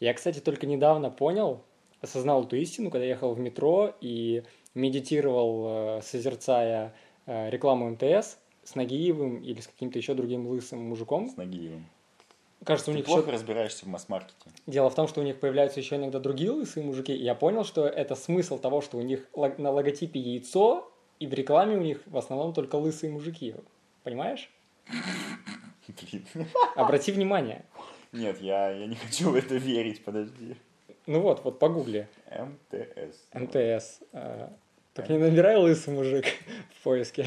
Я, 0.00 0.14
кстати, 0.14 0.40
только 0.40 0.66
недавно 0.66 1.10
понял, 1.10 1.62
осознал 2.00 2.44
эту 2.44 2.56
истину, 2.56 2.90
когда 2.90 3.06
ехал 3.06 3.34
в 3.34 3.38
метро 3.38 3.94
и 4.00 4.42
медитировал, 4.74 5.98
э, 5.98 6.02
созерцая 6.02 6.94
э, 7.26 7.50
рекламу 7.50 7.90
МТС 7.90 8.38
с 8.64 8.74
Нагиевым 8.74 9.42
или 9.42 9.60
с 9.60 9.66
каким-то 9.66 9.98
еще 9.98 10.14
другим 10.14 10.46
лысым 10.46 10.80
мужиком. 10.80 11.28
С 11.28 11.36
Нагиевым. 11.36 11.86
Кажется, 12.64 12.90
Ты 12.90 12.92
у 12.92 12.96
них 12.96 13.06
плохо 13.06 13.22
еще... 13.22 13.32
разбираешься 13.32 13.84
в 13.84 13.88
масс-маркете. 13.88 14.50
Дело 14.66 14.90
в 14.90 14.94
том, 14.94 15.08
что 15.08 15.20
у 15.20 15.24
них 15.24 15.38
появляются 15.38 15.78
еще 15.80 15.96
иногда 15.96 16.18
другие 16.18 16.50
лысые 16.50 16.84
мужики, 16.84 17.14
и 17.14 17.22
я 17.22 17.34
понял, 17.34 17.64
что 17.64 17.86
это 17.86 18.14
смысл 18.14 18.58
того, 18.58 18.80
что 18.80 18.96
у 18.98 19.02
них 19.02 19.26
на 19.34 19.70
логотипе 19.70 20.18
яйцо, 20.18 20.90
и 21.20 21.26
в 21.26 21.32
рекламе 21.32 21.76
у 21.76 21.80
них 21.80 22.02
в 22.06 22.16
основном 22.16 22.52
только 22.52 22.76
лысые 22.76 23.12
мужики. 23.12 23.54
Понимаешь? 24.02 24.50
Обрати 26.76 27.12
внимание. 27.12 27.64
Нет, 28.12 28.40
я, 28.40 28.70
я 28.70 28.86
не 28.86 28.94
хочу 29.06 29.30
в 29.30 29.34
это 29.34 29.56
верить, 29.56 30.04
подожди. 30.04 30.56
Ну 31.06 31.20
вот, 31.20 31.44
вот 31.44 31.58
погугли. 31.58 32.08
МТС. 32.30 33.26
МТС. 33.32 34.00
А, 34.12 34.52
так 34.92 35.08
не 35.08 35.18
набирай 35.18 35.56
лысый 35.56 35.94
мужик 35.94 36.24
в 36.80 36.82
поиске. 36.82 37.26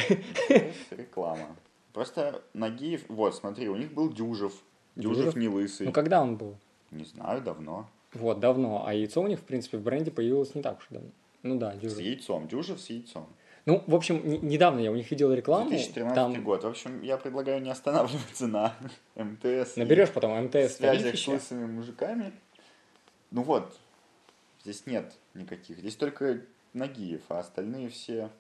Реклама. 0.92 1.56
Просто 1.94 2.42
Нагиев... 2.54 3.06
Вот, 3.08 3.36
смотри, 3.36 3.70
у 3.70 3.76
них 3.76 3.94
был 3.94 4.12
Дюжев. 4.12 4.54
Дюжев, 4.96 5.18
Дюжев 5.18 5.36
не 5.36 5.48
лысый. 5.48 5.88
Ну 5.88 5.94
когда 5.94 6.22
он 6.22 6.36
был? 6.36 6.56
Не 6.92 7.06
знаю, 7.06 7.42
давно. 7.42 7.90
Вот, 8.14 8.40
давно. 8.40 8.86
А 8.86 8.94
яйцо 8.94 9.22
у 9.22 9.28
них, 9.28 9.40
в 9.40 9.44
принципе, 9.44 9.78
в 9.78 9.84
бренде 9.84 10.12
появилось 10.12 10.56
не 10.56 10.62
так 10.62 10.80
уж 10.80 10.88
давно. 10.90 11.10
Ну 11.44 11.58
да, 11.58 11.76
Дюжев. 11.76 11.98
С 11.98 12.02
яйцом. 12.02 12.48
Дюжев 12.48 12.82
с 12.82 12.90
яйцом. 12.90 13.28
Ну, 13.70 13.84
в 13.86 13.94
общем, 13.94 14.22
недавно 14.26 14.80
я 14.80 14.92
у 14.92 14.96
них 14.96 15.12
видел 15.12 15.32
рекламу. 15.32 15.70
2013 15.70 16.16
там... 16.16 16.44
год. 16.44 16.64
В 16.64 16.68
общем, 16.68 17.04
я 17.04 17.18
предлагаю 17.18 17.62
не 17.62 17.70
останавливаться 17.70 18.48
на 18.48 18.74
МТС. 19.16 19.76
Наберешь 19.76 20.10
потом 20.10 20.44
МТС. 20.46 20.78
Связях 20.78 21.16
с 21.16 21.28
лысыми 21.28 21.68
мужиками. 21.68 22.34
Ну 23.30 23.44
вот, 23.44 23.78
здесь 24.64 24.88
нет 24.88 25.14
никаких. 25.36 25.78
Здесь 25.78 25.96
только 25.96 26.42
Нагиев, 26.74 27.22
а 27.30 27.40
остальные 27.40 27.90
все 27.90 28.32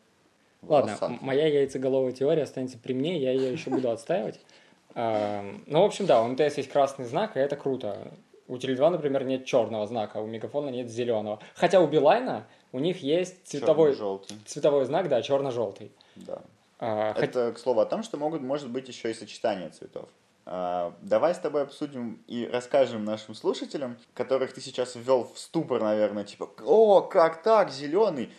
Ладно, 0.64 0.98
моя 1.22 1.46
яйцеголовая 1.46 2.12
теория 2.12 2.44
останется 2.44 2.80
при 2.80 2.94
мне, 2.94 3.20
я 3.20 3.32
ее 3.32 3.54
еще 3.54 3.70
буду 3.70 3.92
отстаивать. 3.92 4.40
Ну, 4.96 5.82
в 5.82 5.86
общем, 5.86 6.08
да, 6.08 6.24
у 6.24 6.28
МТС 6.28 6.58
есть 6.58 6.72
красный 6.72 7.06
знак, 7.06 7.38
и 7.38 7.40
это 7.40 7.56
круто. 7.56 8.12
У 8.48 8.56
Теле2, 8.56 8.90
например, 8.90 9.24
нет 9.24 9.46
черного 9.46 9.86
знака, 9.86 10.18
у 10.18 10.26
Мегафона 10.26 10.70
нет 10.70 10.90
зеленого. 10.90 11.40
Хотя 11.54 11.80
у 11.80 11.88
Билайна 11.88 12.48
у 12.72 12.80
них 12.80 13.02
есть 13.02 13.48
цветовой, 13.48 13.98
цветовой 14.46 14.86
знак, 14.86 15.10
да, 15.10 15.22
черно-желтый. 15.22 15.92
Да. 16.16 16.42
А, 16.80 17.14
это, 17.14 17.48
хоть... 17.48 17.56
к 17.56 17.60
слову, 17.60 17.82
о 17.82 17.86
том, 17.86 18.04
что 18.04 18.18
могут, 18.18 18.42
может 18.42 18.70
быть 18.70 18.88
еще 18.88 19.12
и 19.12 19.14
сочетание 19.14 19.70
цветов. 19.70 20.10
А, 20.46 20.96
давай 21.02 21.36
с 21.36 21.40
тобой 21.40 21.64
обсудим 21.64 22.24
и 22.28 22.48
расскажем 22.48 23.04
нашим 23.06 23.36
слушателям, 23.36 23.98
которых 24.14 24.54
ты 24.54 24.62
сейчас 24.62 24.96
ввел 24.96 25.26
в 25.34 25.38
ступор, 25.38 25.82
наверное, 25.82 26.24
типа, 26.24 26.50
о, 26.64 27.02
как 27.02 27.44
так, 27.44 27.70
зеленый, 27.70 28.32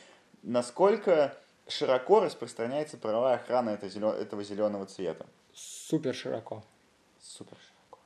насколько 0.43 1.37
широко 1.69 2.21
распространяется 2.21 2.97
правовая 2.97 3.37
охрана 3.37 3.71
этого 3.71 4.43
зеленого 4.43 4.87
цвета. 4.87 5.27
Супер 5.53 6.15
широко. 6.15 6.65
Супер 7.21 7.57
широко. 7.57 7.99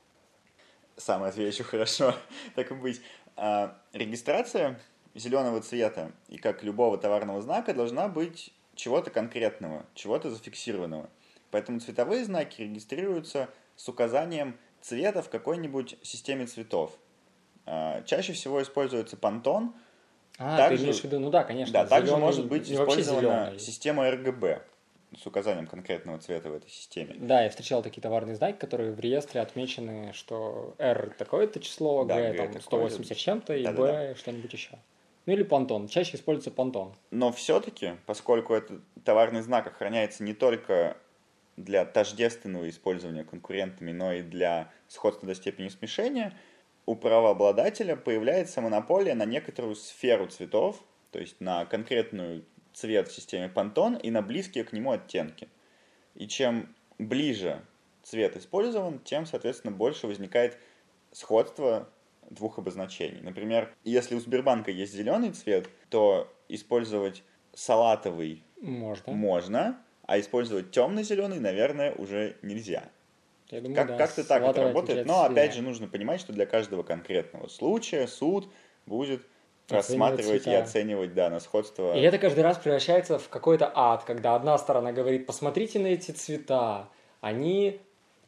Сам 0.97 1.23
отвечу 1.23 1.63
хорошо, 1.69 2.13
так 2.55 2.71
и 2.71 2.73
быть. 2.73 3.01
А, 3.35 3.77
регистрация 3.93 4.79
зеленого 5.15 5.61
цвета 5.61 6.11
и 6.27 6.37
как 6.37 6.63
любого 6.63 6.97
товарного 6.97 7.41
знака 7.41 7.73
должна 7.73 8.07
быть 8.07 8.53
чего-то 8.75 9.09
конкретного, 9.09 9.85
чего-то 9.95 10.29
зафиксированного. 10.29 11.09
Поэтому 11.51 11.79
цветовые 11.79 12.25
знаки 12.25 12.61
регистрируются 12.61 13.49
с 13.75 13.87
указанием 13.87 14.57
цвета 14.81 15.21
в 15.21 15.29
какой-нибудь 15.29 15.97
системе 16.03 16.45
цветов. 16.45 16.91
А, 17.65 18.03
чаще 18.03 18.33
всего 18.33 18.61
используется 18.61 19.17
пантон. 19.17 19.73
А, 20.37 20.57
также, 20.57 20.77
ты 20.77 20.83
имеешь 20.83 20.99
в 20.99 21.03
виду, 21.05 21.19
ну 21.19 21.29
да, 21.29 21.43
конечно. 21.43 21.73
Да, 21.73 21.85
также 21.85 22.17
может 22.17 22.47
быть 22.47 22.69
использована 22.69 23.53
система 23.57 24.07
RGB 24.09 24.61
с 25.17 25.25
указанием 25.25 25.65
конкретного 25.65 26.19
цвета 26.19 26.49
в 26.49 26.55
этой 26.55 26.69
системе. 26.69 27.15
Да, 27.17 27.43
я 27.43 27.49
встречал 27.49 27.81
такие 27.81 28.01
товарные 28.01 28.35
знаки, 28.35 28.57
которые 28.57 28.91
в 28.91 28.99
реестре 28.99 29.39
отмечены, 29.39 30.11
что 30.13 30.75
R 30.77 31.15
такое-то 31.17 31.59
число, 31.59 32.03
да, 32.03 32.15
G, 32.15 32.33
там 32.33 32.61
180 32.61 33.17
чем-то, 33.17 33.55
и 33.55 33.63
да, 33.63 33.71
B 33.71 33.77
да, 33.77 33.91
да. 34.09 34.15
что-нибудь 34.15 34.51
еще. 34.51 34.77
Ну 35.25 35.33
или 35.33 35.43
понтон. 35.43 35.87
Чаще 35.87 36.17
используется 36.17 36.51
понтон. 36.51 36.93
Но 37.11 37.31
все-таки, 37.31 37.93
поскольку 38.05 38.53
этот 38.53 38.81
товарный 39.03 39.41
знак 39.41 39.67
охраняется 39.67 40.23
не 40.23 40.33
только 40.33 40.97
для 41.57 41.85
тождественного 41.85 42.69
использования 42.69 43.23
конкурентами, 43.23 43.91
но 43.91 44.13
и 44.13 44.21
для 44.21 44.71
сходства 44.87 45.27
до 45.27 45.35
степени 45.35 45.69
смешения, 45.69 46.37
у 46.85 46.95
правообладателя 46.95 47.95
появляется 47.95 48.61
монополия 48.61 49.15
на 49.15 49.25
некоторую 49.25 49.75
сферу 49.75 50.27
цветов, 50.27 50.83
то 51.11 51.19
есть 51.19 51.39
на 51.39 51.65
конкретную 51.65 52.45
цвет 52.73 53.07
в 53.07 53.15
системе 53.15 53.51
Pantone 53.53 53.99
и 53.99 54.11
на 54.11 54.21
близкие 54.21 54.63
к 54.63 54.73
нему 54.73 54.91
оттенки. 54.91 55.47
И 56.13 56.27
чем 56.27 56.75
ближе 56.99 57.61
цвет 58.03 58.37
использован, 58.37 58.99
тем, 58.99 59.25
соответственно, 59.25 59.71
больше 59.71 60.07
возникает 60.07 60.57
сходство 61.11 61.89
двух 62.29 62.57
обозначений. 62.57 63.21
Например, 63.21 63.73
если 63.83 64.15
у 64.15 64.19
Сбербанка 64.19 64.71
есть 64.71 64.93
зеленый 64.93 65.31
цвет, 65.31 65.69
то 65.89 66.31
использовать 66.49 67.23
салатовый 67.53 68.43
можно, 68.61 69.13
можно 69.13 69.85
а 70.07 70.19
использовать 70.19 70.71
темно-зеленый, 70.71 71.39
наверное, 71.39 71.93
уже 71.93 72.37
нельзя. 72.41 72.83
Я 73.49 73.61
думаю, 73.61 73.75
как, 73.75 73.87
да, 73.87 73.97
как-то 73.97 74.23
так 74.23 74.43
это 74.43 74.63
работает, 74.63 75.05
но 75.05 75.23
опять 75.23 75.53
же 75.53 75.61
нужно 75.61 75.87
понимать, 75.87 76.19
что 76.19 76.33
для 76.33 76.45
каждого 76.45 76.83
конкретного 76.83 77.47
случая 77.47 78.07
суд 78.07 78.49
будет 78.85 79.21
рассматривать 79.69 80.43
цвета. 80.43 80.51
и 80.51 80.61
оценивать, 80.61 81.13
да, 81.13 81.29
на 81.29 81.39
сходство. 81.39 81.95
И 81.95 82.01
это 82.01 82.17
каждый 82.17 82.41
раз 82.41 82.57
превращается 82.57 83.17
в 83.17 83.29
какой-то 83.29 83.71
ад, 83.73 84.03
когда 84.03 84.35
одна 84.35 84.57
сторона 84.57 84.91
говорит, 84.91 85.25
посмотрите 85.25 85.79
на 85.79 85.87
эти 85.87 86.11
цвета, 86.11 86.89
они 87.21 87.81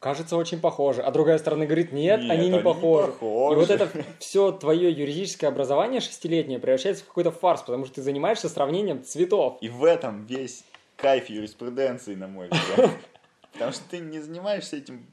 кажется 0.08 0.38
очень 0.38 0.62
похожи, 0.62 1.02
а 1.02 1.12
другая 1.12 1.38
сторона 1.38 1.66
говорит, 1.66 1.92
нет, 1.92 2.22
нет 2.22 2.32
они 2.32 2.48
не 2.48 2.60
похожи. 2.60 3.08
не 3.08 3.12
похожи. 3.12 3.54
И 3.54 3.60
вот 3.60 3.70
это 3.70 3.90
все 4.20 4.54
твое 4.54 4.90
юридическое 4.90 5.50
образование 5.50 6.00
шестилетнее 6.00 6.60
превращается 6.60 7.04
в 7.04 7.08
какой-то 7.08 7.32
фарс, 7.32 7.64
потому 7.64 7.86
что 7.86 7.96
ты 7.96 8.02
занимаешься 8.02 8.48
сравнением 8.48 9.04
цветов. 9.04 9.58
И 9.60 9.68
в 9.68 9.84
этом 9.84 10.26
весь 10.26 10.64
кайф 10.96 11.30
юриспруденции, 11.30 12.16
на 12.16 12.30
мой 12.30 12.48
взгляд. 12.50 12.92
Потому 13.52 13.74
что 13.74 13.82
ты 13.90 14.00
не 14.00 14.22
занимаешься 14.22 14.78
этим 14.78 15.08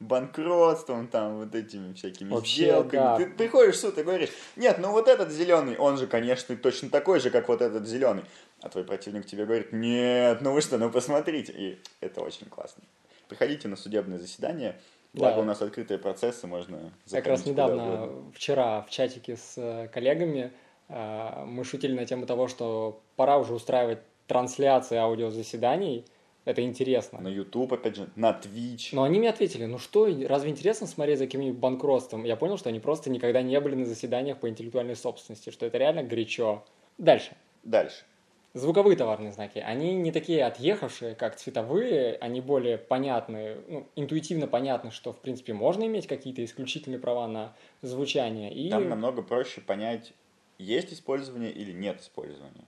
банкротством, 0.00 1.06
там, 1.06 1.36
вот 1.36 1.54
этими 1.54 1.92
всякими 1.92 2.30
Вообще, 2.30 2.64
сделками. 2.64 3.00
да. 3.00 3.16
Ты 3.18 3.26
приходишь 3.26 3.76
в 3.76 3.80
суд 3.80 3.98
и 3.98 4.02
говоришь, 4.02 4.30
нет, 4.56 4.78
ну 4.78 4.90
вот 4.90 5.06
этот 5.06 5.30
зеленый, 5.30 5.76
он 5.76 5.96
же, 5.96 6.08
конечно, 6.08 6.56
точно 6.56 6.90
такой 6.90 7.20
же, 7.20 7.30
как 7.30 7.46
вот 7.48 7.62
этот 7.62 7.86
зеленый. 7.86 8.24
А 8.62 8.68
твой 8.68 8.82
противник 8.82 9.26
тебе 9.26 9.44
говорит, 9.44 9.72
нет, 9.72 10.40
ну 10.40 10.52
вы 10.52 10.60
что, 10.60 10.76
ну 10.76 10.90
посмотрите. 10.90 11.52
И 11.52 11.78
это 12.00 12.20
очень 12.20 12.46
классно. 12.46 12.82
Приходите 13.30 13.68
на 13.68 13.76
судебное 13.76 14.18
заседание, 14.18 14.76
благо 15.12 15.36
Да. 15.36 15.42
у 15.42 15.44
нас 15.44 15.62
открытые 15.62 15.98
процессы, 15.98 16.48
можно 16.48 16.92
Как 17.08 17.28
раз 17.28 17.46
недавно, 17.46 18.10
вчера 18.34 18.82
в 18.82 18.90
чатике 18.90 19.36
с 19.36 19.54
э, 19.56 19.86
коллегами 19.86 20.50
э, 20.88 21.44
мы 21.46 21.62
шутили 21.62 21.94
на 21.94 22.04
тему 22.06 22.26
того, 22.26 22.48
что 22.48 23.00
пора 23.14 23.38
уже 23.38 23.54
устраивать 23.54 24.00
трансляции 24.26 24.96
аудиозаседаний. 24.96 26.04
Это 26.44 26.62
интересно. 26.62 27.20
На 27.20 27.28
YouTube, 27.28 27.72
опять 27.72 27.94
же, 27.96 28.08
на 28.16 28.30
Twitch. 28.30 28.88
Но 28.92 29.04
они 29.04 29.20
мне 29.20 29.28
ответили, 29.28 29.66
ну 29.66 29.78
что, 29.78 30.08
разве 30.26 30.50
интересно 30.50 30.88
смотреть 30.88 31.18
за 31.18 31.26
каким-нибудь 31.26 31.60
банкротством? 31.60 32.24
Я 32.24 32.34
понял, 32.34 32.58
что 32.58 32.68
они 32.68 32.80
просто 32.80 33.10
никогда 33.10 33.42
не 33.42 33.60
были 33.60 33.76
на 33.76 33.84
заседаниях 33.84 34.38
по 34.38 34.48
интеллектуальной 34.48 34.96
собственности, 34.96 35.50
что 35.50 35.66
это 35.66 35.78
реально 35.78 36.02
горячо. 36.02 36.64
Дальше. 36.98 37.36
Дальше. 37.62 38.04
Звуковые 38.52 38.96
товарные 38.96 39.30
знаки, 39.30 39.58
они 39.58 39.94
не 39.94 40.10
такие 40.10 40.44
отъехавшие, 40.44 41.14
как 41.14 41.36
цветовые, 41.36 42.16
они 42.20 42.40
более 42.40 42.78
понятны, 42.78 43.58
ну, 43.68 43.86
интуитивно 43.94 44.48
понятно, 44.48 44.90
что, 44.90 45.12
в 45.12 45.20
принципе, 45.20 45.52
можно 45.52 45.84
иметь 45.84 46.08
какие-то 46.08 46.44
исключительные 46.44 46.98
права 46.98 47.28
на 47.28 47.54
звучание. 47.80 48.52
И, 48.52 48.68
Там 48.68 48.88
намного 48.88 49.22
проще 49.22 49.60
понять, 49.60 50.12
есть 50.58 50.92
использование 50.92 51.52
или 51.52 51.70
нет 51.70 52.00
использования. 52.00 52.64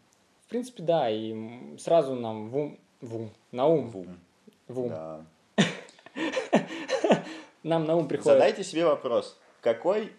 в 0.46 0.50
принципе, 0.50 0.84
да, 0.84 1.10
и 1.10 1.34
сразу 1.78 2.14
нам 2.14 2.48
в 2.48 2.56
ум, 2.56 2.78
в 3.00 3.16
ум, 3.16 3.30
на 3.50 3.66
ум, 3.66 3.88
Вум. 3.88 4.20
в 4.68 4.80
ум. 4.80 4.88
Да. 4.88 5.24
нам 7.64 7.86
на 7.86 7.96
ум 7.96 8.06
приходит... 8.06 8.38
Задайте 8.38 8.62
себе 8.62 8.84
вопрос, 8.84 9.36
какой 9.60 10.12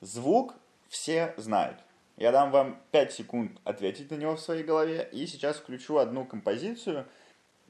звук 0.00 0.54
все 0.88 1.34
знают? 1.36 1.78
Я 2.18 2.32
дам 2.32 2.50
вам 2.50 2.82
5 2.90 3.12
секунд 3.12 3.60
ответить 3.62 4.10
на 4.10 4.16
него 4.16 4.34
в 4.34 4.40
своей 4.40 4.64
голове, 4.64 5.08
и 5.12 5.24
сейчас 5.28 5.56
включу 5.56 5.98
одну 5.98 6.24
композицию, 6.24 7.06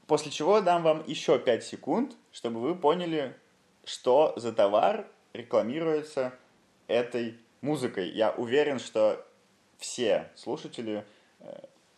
после 0.07 0.31
чего 0.31 0.59
дам 0.59 0.81
вам 0.81 1.03
еще 1.05 1.37
5 1.37 1.63
секунд, 1.63 2.15
чтобы 2.31 2.59
вы 2.59 2.73
поняли, 2.73 3.35
что 3.85 4.33
за 4.37 4.51
товар 4.51 5.05
рекламируется 5.33 6.33
этой 6.87 7.37
музыкой. 7.61 8.09
Я 8.09 8.31
уверен, 8.31 8.79
что 8.79 9.23
все 9.77 10.31
слушатели 10.35 11.05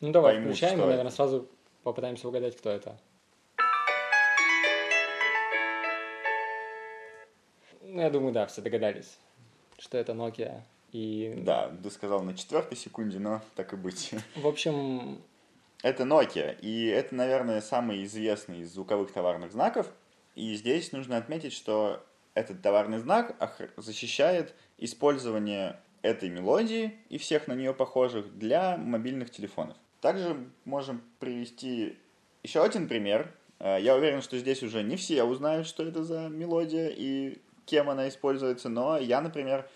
Ну 0.01 0.11
давай, 0.11 0.33
поймут, 0.33 0.51
включаем, 0.51 0.77
и, 0.79 0.81
наверное, 0.81 1.05
это. 1.05 1.15
сразу 1.15 1.47
попытаемся 1.83 2.27
угадать, 2.27 2.57
кто 2.57 2.69
это. 2.69 2.97
Ну, 7.81 8.01
я 8.01 8.09
думаю, 8.09 8.33
да, 8.33 8.45
все 8.47 8.61
догадались, 8.61 9.17
что 9.77 9.97
это 9.97 10.11
Nokia. 10.11 10.63
И, 10.91 11.33
Да, 11.37 11.71
ты 11.81 11.89
сказал 11.89 12.21
на 12.21 12.35
четвертой 12.35 12.77
секунде, 12.77 13.19
но 13.19 13.41
так 13.55 13.73
и 13.73 13.75
быть. 13.75 14.11
в 14.35 14.47
общем, 14.47 15.21
Это 15.83 16.03
Nokia, 16.03 16.59
и 16.59 16.85
это, 16.85 17.15
наверное, 17.15 17.61
самый 17.61 18.03
известный 18.03 18.59
из 18.59 18.73
звуковых 18.73 19.11
товарных 19.11 19.51
знаков. 19.51 19.91
И 20.35 20.53
здесь 20.55 20.91
нужно 20.91 21.17
отметить, 21.17 21.53
что 21.53 22.05
этот 22.33 22.61
товарный 22.61 22.99
знак 22.99 23.35
защищает 23.77 24.53
использование 24.77 25.79
этой 26.01 26.29
мелодии 26.29 26.93
и 27.09 27.17
всех 27.17 27.47
на 27.47 27.53
нее 27.53 27.73
похожих 27.73 28.37
для 28.37 28.77
мобильных 28.77 29.29
телефонов. 29.31 29.77
Также 29.99 30.37
можем 30.65 31.01
привести 31.19 31.97
еще 32.43 32.63
один 32.63 32.87
пример. 32.87 33.33
Э, 33.59 33.77
Я 33.79 33.95
уверен, 33.95 34.21
что 34.21 34.37
здесь 34.37 34.63
уже 34.63 34.81
не 34.83 34.95
все 34.95 35.23
узнают, 35.23 35.67
что 35.67 35.83
это 35.83 36.03
за 36.03 36.27
мелодия 36.29 36.89
и 36.89 37.39
кем 37.65 37.89
она 37.89 38.07
используется, 38.09 38.69
но 38.69 38.97
я, 38.97 39.21
например, 39.21 39.69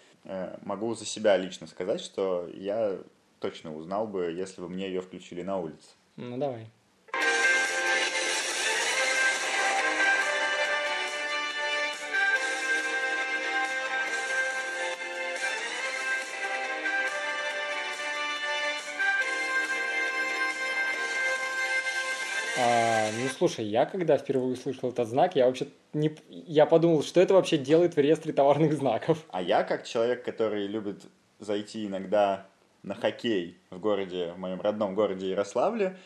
могу 0.62 0.94
за 0.96 1.06
себя 1.06 1.38
лично 1.38 1.68
сказать, 1.68 2.02
что 2.02 2.48
я 2.54 2.98
точно 3.40 3.76
узнал 3.76 4.08
бы, 4.08 4.32
если 4.32 4.62
бы 4.62 4.70
мне 4.70 4.88
ее 4.88 5.02
включили 5.02 5.42
на 5.42 5.58
улице. 5.58 5.90
ну 6.16 6.38
давай. 6.38 6.70
Ну 23.24 23.30
слушай, 23.30 23.66
я 23.66 23.86
когда 23.86 24.18
впервые 24.18 24.54
услышал 24.54 24.90
этот 24.90 25.08
знак, 25.08 25.36
я 25.36 25.46
вообще 25.46 25.68
не, 25.94 26.16
я 26.30 26.66
подумал, 26.66 27.04
что 27.04 27.22
это 27.22 27.34
вообще 27.34 27.58
делает 27.58 27.96
в 27.96 28.00
реестре 28.00 28.34
товарных 28.34 28.74
знаков. 28.74 29.24
А 29.30 29.42
я, 29.42 29.64
как 29.64 29.86
человек, 29.86 30.24
который 30.24 30.68
любит 30.68 31.04
зайти 31.40 31.86
иногда 31.86 32.48
на 32.84 32.96
хоккей 32.96 33.58
в 33.70 33.80
городе, 33.80 34.34
в 34.34 34.40
моем 34.40 34.62
родном 34.62 34.96
городе 34.96 35.30
Ярославле, 35.30 35.98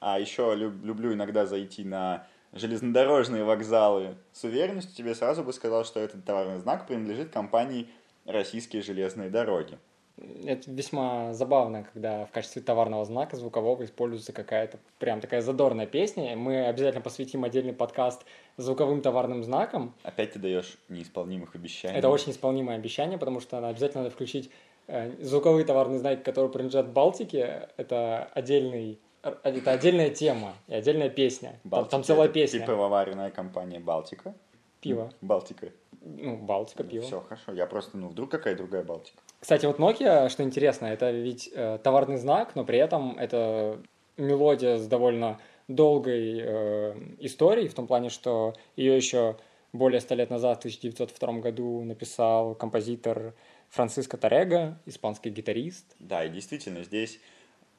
а 0.00 0.18
еще 0.20 0.54
люб- 0.54 0.84
люблю 0.84 1.12
иногда 1.12 1.46
зайти 1.46 1.84
на 1.84 2.26
железнодорожные 2.52 3.44
вокзалы, 3.44 4.14
с 4.32 4.44
уверенностью 4.44 4.94
тебе 4.94 5.14
сразу 5.14 5.42
бы 5.42 5.52
сказал, 5.52 5.84
что 5.84 6.00
этот 6.00 6.24
товарный 6.24 6.60
знак 6.60 6.86
принадлежит 6.86 7.32
компании 7.32 7.88
«Российские 8.24 8.82
железные 8.82 9.28
дороги». 9.28 9.78
Это 10.16 10.70
весьма 10.70 11.32
забавно, 11.32 11.86
когда 11.92 12.26
в 12.26 12.30
качестве 12.30 12.62
товарного 12.62 13.04
знака 13.04 13.36
звукового 13.36 13.84
используется 13.84 14.32
какая-то 14.32 14.78
прям 15.00 15.20
такая 15.20 15.40
задорная 15.40 15.86
песня. 15.86 16.36
Мы 16.36 16.66
обязательно 16.66 17.02
посвятим 17.02 17.42
отдельный 17.42 17.72
подкаст 17.72 18.24
звуковым 18.56 19.02
товарным 19.02 19.42
знакам. 19.42 19.92
Опять 20.04 20.32
ты 20.32 20.38
даешь 20.38 20.78
неисполнимых 20.88 21.56
обещаний. 21.56 21.98
Это 21.98 22.08
очень 22.08 22.30
исполнимое 22.30 22.76
обещание, 22.76 23.18
потому 23.18 23.40
что 23.40 23.66
обязательно 23.66 24.04
надо 24.04 24.14
включить 24.14 24.50
э, 24.86 25.10
звуковые 25.20 25.64
товарные 25.64 25.98
знаки, 25.98 26.22
которые 26.22 26.52
принадлежат 26.52 26.92
Балтике. 26.92 27.68
Это 27.76 28.30
отдельный 28.34 29.00
э, 29.24 29.34
это 29.42 29.72
отдельная 29.72 30.10
тема 30.10 30.54
и 30.68 30.74
отдельная 30.74 31.10
песня. 31.10 31.58
Там- 31.62 31.70
Балтика 31.70 31.90
Там, 31.90 32.04
целая 32.04 32.26
это 32.26 32.34
песня. 32.34 32.64
Пивоваренная 32.64 33.30
компания 33.32 33.80
«Балтика». 33.80 34.32
Пиво. 34.80 35.10
«Балтика». 35.20 35.70
Ну, 36.02 36.36
Балтика, 36.36 36.84
пиво. 36.84 37.02
Все, 37.02 37.20
хорошо. 37.20 37.52
Я 37.52 37.66
просто, 37.66 37.96
ну, 37.96 38.08
вдруг 38.08 38.30
какая 38.30 38.54
другая 38.54 38.84
«Балтика». 38.84 39.18
Кстати, 39.44 39.66
вот 39.66 39.78
Nokia, 39.78 40.30
что 40.30 40.42
интересно, 40.42 40.86
это 40.86 41.10
ведь 41.10 41.50
э, 41.52 41.78
товарный 41.84 42.16
знак, 42.16 42.56
но 42.56 42.64
при 42.64 42.78
этом 42.78 43.18
это 43.18 43.78
мелодия 44.16 44.78
с 44.78 44.86
довольно 44.86 45.38
долгой 45.68 46.40
э, 46.40 46.94
историей, 47.18 47.68
в 47.68 47.74
том 47.74 47.86
плане, 47.86 48.08
что 48.08 48.54
ее 48.74 48.96
еще 48.96 49.36
более 49.74 50.00
ста 50.00 50.14
лет 50.14 50.30
назад, 50.30 50.56
в 50.56 50.60
1902 50.60 51.40
году, 51.40 51.82
написал 51.84 52.54
композитор 52.54 53.34
Франциско 53.68 54.16
Торега, 54.16 54.80
испанский 54.86 55.28
гитарист. 55.28 55.94
Да, 55.98 56.24
и 56.24 56.30
действительно, 56.30 56.82
здесь 56.82 57.20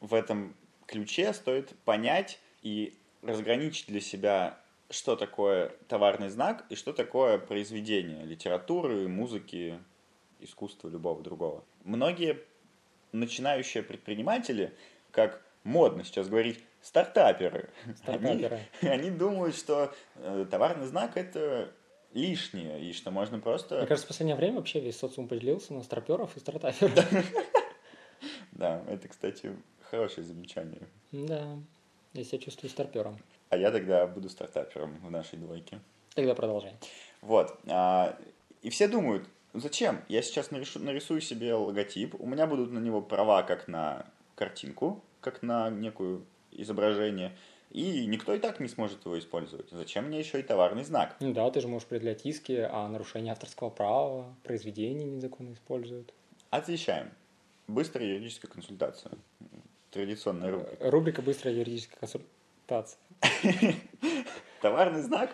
в 0.01 0.13
этом 0.13 0.55
ключе 0.85 1.33
стоит 1.33 1.73
понять 1.83 2.37
и 2.61 2.93
разграничить 3.23 3.87
для 3.87 4.01
себя, 4.01 4.59
что 4.91 5.15
такое 5.15 5.71
товарный 5.87 6.29
знак 6.29 6.63
и 6.69 6.75
что 6.75 6.93
такое 6.93 7.39
произведение 7.39 8.23
литературы, 8.23 9.07
музыки, 9.07 9.79
искусства 10.45 10.89
любого 10.89 11.21
другого. 11.21 11.63
Многие 11.83 12.39
начинающие 13.11 13.83
предприниматели, 13.83 14.73
как 15.11 15.41
модно 15.63 16.03
сейчас 16.03 16.27
говорить, 16.27 16.59
стартаперы, 16.81 17.69
Стартаперы. 17.97 18.59
Они, 18.81 18.89
они 18.89 19.09
думают, 19.11 19.55
что 19.55 19.93
э, 20.15 20.45
товарный 20.49 20.85
знак 20.85 21.17
это 21.17 21.71
лишнее, 22.13 22.81
и 22.81 22.93
что 22.93 23.11
можно 23.11 23.39
просто... 23.39 23.77
Мне 23.77 23.87
кажется, 23.87 24.05
в 24.05 24.09
последнее 24.09 24.35
время 24.35 24.57
вообще 24.57 24.79
весь 24.79 24.97
социум 24.97 25.27
поделился 25.27 25.73
на 25.73 25.83
старперов 25.83 26.35
и 26.37 26.39
стартаперов. 26.39 26.93
Да, 28.51 28.81
это, 28.87 29.09
кстати, 29.09 29.53
хорошее 29.81 30.25
замечание. 30.25 30.87
Да, 31.11 31.57
я 32.13 32.23
себя 32.23 32.39
чувствую 32.39 32.69
старпером. 32.69 33.19
А 33.49 33.57
я 33.57 33.69
тогда 33.69 34.07
буду 34.07 34.29
стартапером 34.29 34.97
в 34.99 35.11
нашей 35.11 35.37
двойке. 35.37 35.81
Тогда 36.13 36.33
продолжай. 36.35 36.73
Вот. 37.21 37.59
а, 37.67 38.17
и 38.61 38.69
все 38.69 38.87
думают, 38.87 39.27
«Ну 39.55 39.61
зачем? 39.61 40.01
Я 40.09 40.21
сейчас 40.21 40.51
нарешу- 40.51 40.83
нарисую 40.83 41.21
себе 41.21 41.53
логотип, 41.53 42.13
у 42.19 42.27
меня 42.27 42.45
будут 42.45 42.73
на 42.73 42.79
него 42.79 43.01
права 43.01 43.41
как 43.41 43.69
на 43.69 44.05
картинку, 44.35 45.01
как 45.21 45.43
на 45.43 45.69
некую 45.69 46.25
изображение, 46.51 47.37
и 47.71 48.05
никто 48.05 48.33
и 48.33 48.39
так 48.39 48.59
не 48.59 48.67
сможет 48.67 49.05
его 49.05 49.17
использовать. 49.17 49.69
Зачем 49.71 50.07
мне 50.07 50.19
еще 50.19 50.41
и 50.41 50.43
товарный 50.43 50.83
знак? 50.83 51.15
Ну 51.21 51.31
да, 51.33 51.49
ты 51.51 51.61
же 51.61 51.69
можешь 51.69 51.87
предъявлять 51.87 52.25
иски 52.25 52.67
о 52.69 52.89
нарушении 52.89 53.31
авторского 53.31 53.69
права, 53.69 54.35
произведения 54.43 55.05
незаконно 55.05 55.53
используют. 55.53 56.13
Отвечаем. 56.49 57.11
Быстрая 57.69 58.09
юридическая 58.09 58.51
консультация. 58.51 59.13
Традиционная 59.89 60.51
рубрика. 60.51 60.91
Рубрика 60.91 61.21
«Быстрая 61.21 61.55
юридическая 61.55 61.97
консультация». 61.97 62.99
Товарный 64.61 65.01
знак 65.01 65.33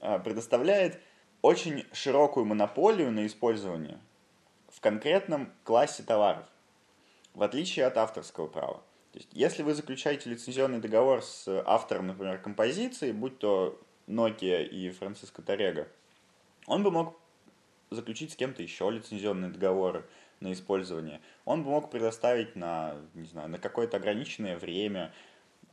а, 0.00 0.18
предоставляет 0.18 0.98
очень 1.42 1.86
широкую 1.92 2.46
монополию 2.46 3.10
на 3.10 3.26
использование 3.26 3.98
в 4.68 4.80
конкретном 4.80 5.52
классе 5.64 6.02
товаров, 6.02 6.44
в 7.34 7.42
отличие 7.42 7.86
от 7.86 7.96
авторского 7.96 8.46
права. 8.46 8.82
То 9.12 9.18
есть, 9.18 9.28
если 9.32 9.62
вы 9.62 9.74
заключаете 9.74 10.30
лицензионный 10.30 10.78
договор 10.78 11.22
с 11.22 11.48
автором, 11.66 12.06
например, 12.06 12.38
композиции, 12.38 13.10
будь 13.10 13.38
то 13.38 13.80
Nokia 14.06 14.64
и 14.64 14.90
Франциско 14.90 15.42
Торега, 15.42 15.88
Он 16.66 16.82
бы 16.82 16.90
мог 16.90 17.18
заключить 17.90 18.32
с 18.32 18.36
кем-то 18.36 18.62
еще 18.62 18.88
лицензионные 18.90 19.50
договоры 19.50 20.04
на 20.38 20.52
использование. 20.52 21.20
Он 21.44 21.64
бы 21.64 21.70
мог 21.70 21.90
предоставить 21.90 22.54
на, 22.54 22.94
не 23.14 23.26
знаю, 23.26 23.48
на 23.48 23.58
какое-то 23.58 23.96
ограниченное 23.96 24.56
время. 24.56 25.12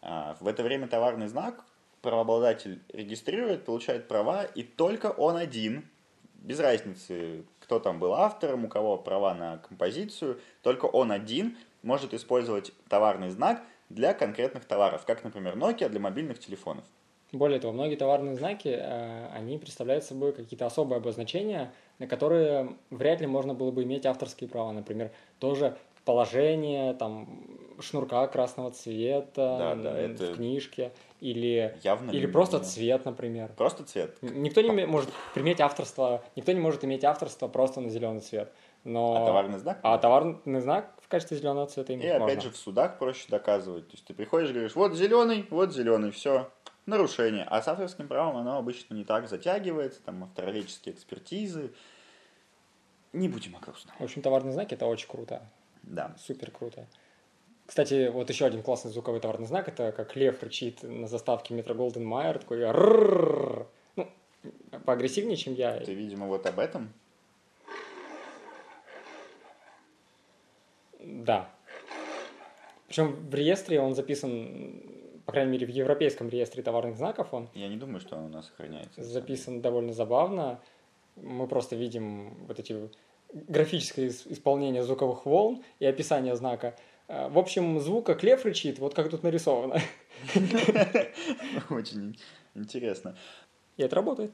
А, 0.01 0.35
в 0.39 0.47
это 0.47 0.63
время 0.63 0.87
товарный 0.87 1.27
знак 1.27 1.63
правообладатель 2.01 2.81
регистрирует, 2.93 3.65
получает 3.65 4.07
права, 4.07 4.43
и 4.43 4.63
только 4.63 5.07
он 5.07 5.37
один, 5.37 5.85
без 6.35 6.59
разницы, 6.59 7.43
кто 7.59 7.79
там 7.79 7.99
был 7.99 8.13
автором, 8.13 8.65
у 8.65 8.69
кого 8.69 8.97
права 8.97 9.33
на 9.33 9.57
композицию, 9.57 10.39
только 10.61 10.85
он 10.85 11.11
один 11.11 11.57
может 11.81 12.13
использовать 12.13 12.71
товарный 12.89 13.29
знак 13.29 13.63
для 13.89 14.13
конкретных 14.13 14.65
товаров, 14.65 15.05
как, 15.05 15.23
например, 15.23 15.55
Nokia 15.55 15.89
для 15.89 15.99
мобильных 15.99 16.39
телефонов. 16.39 16.83
Более 17.33 17.59
того, 17.59 17.73
многие 17.73 17.97
товарные 17.97 18.35
знаки, 18.35 18.69
э, 18.69 19.27
они 19.33 19.57
представляют 19.57 20.05
собой 20.05 20.31
какие-то 20.31 20.65
особые 20.65 20.97
обозначения, 20.97 21.73
на 21.99 22.07
которые 22.07 22.77
вряд 22.89 23.19
ли 23.19 23.27
можно 23.27 23.53
было 23.53 23.71
бы 23.71 23.83
иметь 23.83 24.05
авторские 24.05 24.49
права. 24.49 24.71
Например, 24.71 25.11
тоже 25.39 25.77
положение, 26.05 26.93
там, 26.93 27.27
шнурка 27.79 28.27
красного 28.27 28.71
цвета 28.71 29.57
Да, 29.57 29.75
да, 29.75 29.91
в 29.91 29.95
это 29.95 30.33
книжке, 30.33 30.91
или, 31.19 31.77
Явно 31.83 32.11
или 32.11 32.25
просто 32.25 32.57
не- 32.59 32.63
цвет, 32.65 33.05
например. 33.05 33.51
Просто 33.57 33.83
цвет. 33.83 34.17
Никто 34.21 34.61
не 34.61 34.69
ме- 34.69 34.85
может 34.85 35.09
применять 35.33 35.61
авторство, 35.61 36.23
никто 36.35 36.51
не 36.51 36.59
может 36.59 36.83
иметь 36.85 37.03
авторство 37.03 37.47
просто 37.47 37.81
на 37.81 37.89
зеленый 37.89 38.21
цвет. 38.21 38.51
Но... 38.83 39.23
А 39.23 39.25
товарный 39.25 39.59
знак? 39.59 39.79
А 39.83 39.97
товарный 39.97 40.61
знак 40.61 40.93
в 41.01 41.07
качестве 41.07 41.37
зеленого 41.37 41.67
цвета 41.67 41.93
иметь 41.93 42.05
И 42.05 42.07
опять 42.09 42.21
можно. 42.35 42.41
же 42.41 42.49
в 42.51 42.57
судах 42.57 42.97
проще 42.99 43.25
доказывать. 43.29 43.87
То 43.87 43.93
есть 43.93 44.05
ты 44.05 44.13
приходишь 44.13 44.49
и 44.49 44.53
говоришь, 44.53 44.75
вот 44.75 44.93
зеленый, 44.95 45.45
вот 45.49 45.73
зеленый, 45.73 46.11
все, 46.11 46.49
нарушение. 46.85 47.43
А 47.49 47.61
с 47.61 47.67
авторским 47.67 48.07
правом 48.07 48.37
оно 48.37 48.57
обычно 48.57 48.93
не 48.93 49.03
так 49.03 49.27
затягивается, 49.27 50.01
там 50.03 50.23
автороведческие 50.23 50.95
экспертизы. 50.95 51.73
Не 53.13 53.29
будем 53.29 53.55
о 53.55 53.59
грустном. 53.59 53.95
В 53.99 54.03
общем, 54.03 54.21
товарный 54.21 54.51
знак 54.51 54.71
это 54.71 54.85
очень 54.85 55.07
круто. 55.07 55.41
Да. 55.83 56.15
Супер 56.19 56.51
круто. 56.51 56.85
Кстати, 57.67 58.07
вот 58.07 58.29
еще 58.29 58.45
один 58.45 58.63
классный 58.63 58.91
звуковой 58.91 59.19
товарный 59.19 59.45
знак, 59.45 59.67
это 59.67 59.91
как 59.91 60.15
лев 60.15 60.41
рычит 60.41 60.83
на 60.83 61.05
заставке 61.05 61.53
метро 61.53 61.75
Голден 61.75 62.05
Майер, 62.05 62.39
такой 62.39 62.59
ну, 63.95 64.07
поагрессивнее, 64.85 65.35
чем 65.35 65.53
я. 65.53 65.77
Ты, 65.81 65.93
видимо, 65.93 66.27
вот 66.27 66.45
об 66.45 66.59
этом. 66.59 66.93
Да. 71.01 71.49
Причем 72.87 73.29
в 73.29 73.35
реестре 73.35 73.81
он 73.81 73.95
записан, 73.95 74.81
по 75.25 75.33
крайней 75.33 75.51
мере, 75.51 75.65
в 75.67 75.69
европейском 75.69 76.29
реестре 76.29 76.63
товарных 76.63 76.95
знаков 76.95 77.33
он 77.33 77.49
Я 77.53 77.67
не 77.67 77.75
думаю, 77.75 77.99
что 77.99 78.15
он 78.15 78.23
у 78.23 78.29
нас 78.29 78.47
сохраняется. 78.47 79.03
записан 79.03 79.61
довольно 79.61 79.91
забавно. 79.91 80.61
Мы 81.17 81.47
просто 81.47 81.75
видим 81.75 82.33
вот 82.47 82.59
эти 82.59 82.89
графическое 83.33 84.07
ис- 84.07 84.31
исполнение 84.31 84.83
звуковых 84.83 85.25
волн 85.25 85.63
и 85.79 85.85
описание 85.85 86.35
знака. 86.37 86.77
Э, 87.07 87.29
В 87.29 87.37
общем, 87.37 87.79
звук 87.79 88.05
как 88.05 88.23
лев 88.23 88.45
рычит, 88.45 88.79
вот 88.79 88.93
как 88.93 89.09
тут 89.09 89.23
нарисовано. 89.23 89.79
Очень 91.69 92.17
интересно. 92.55 93.15
И 93.77 93.83
это 93.83 93.95
работает. 93.95 94.31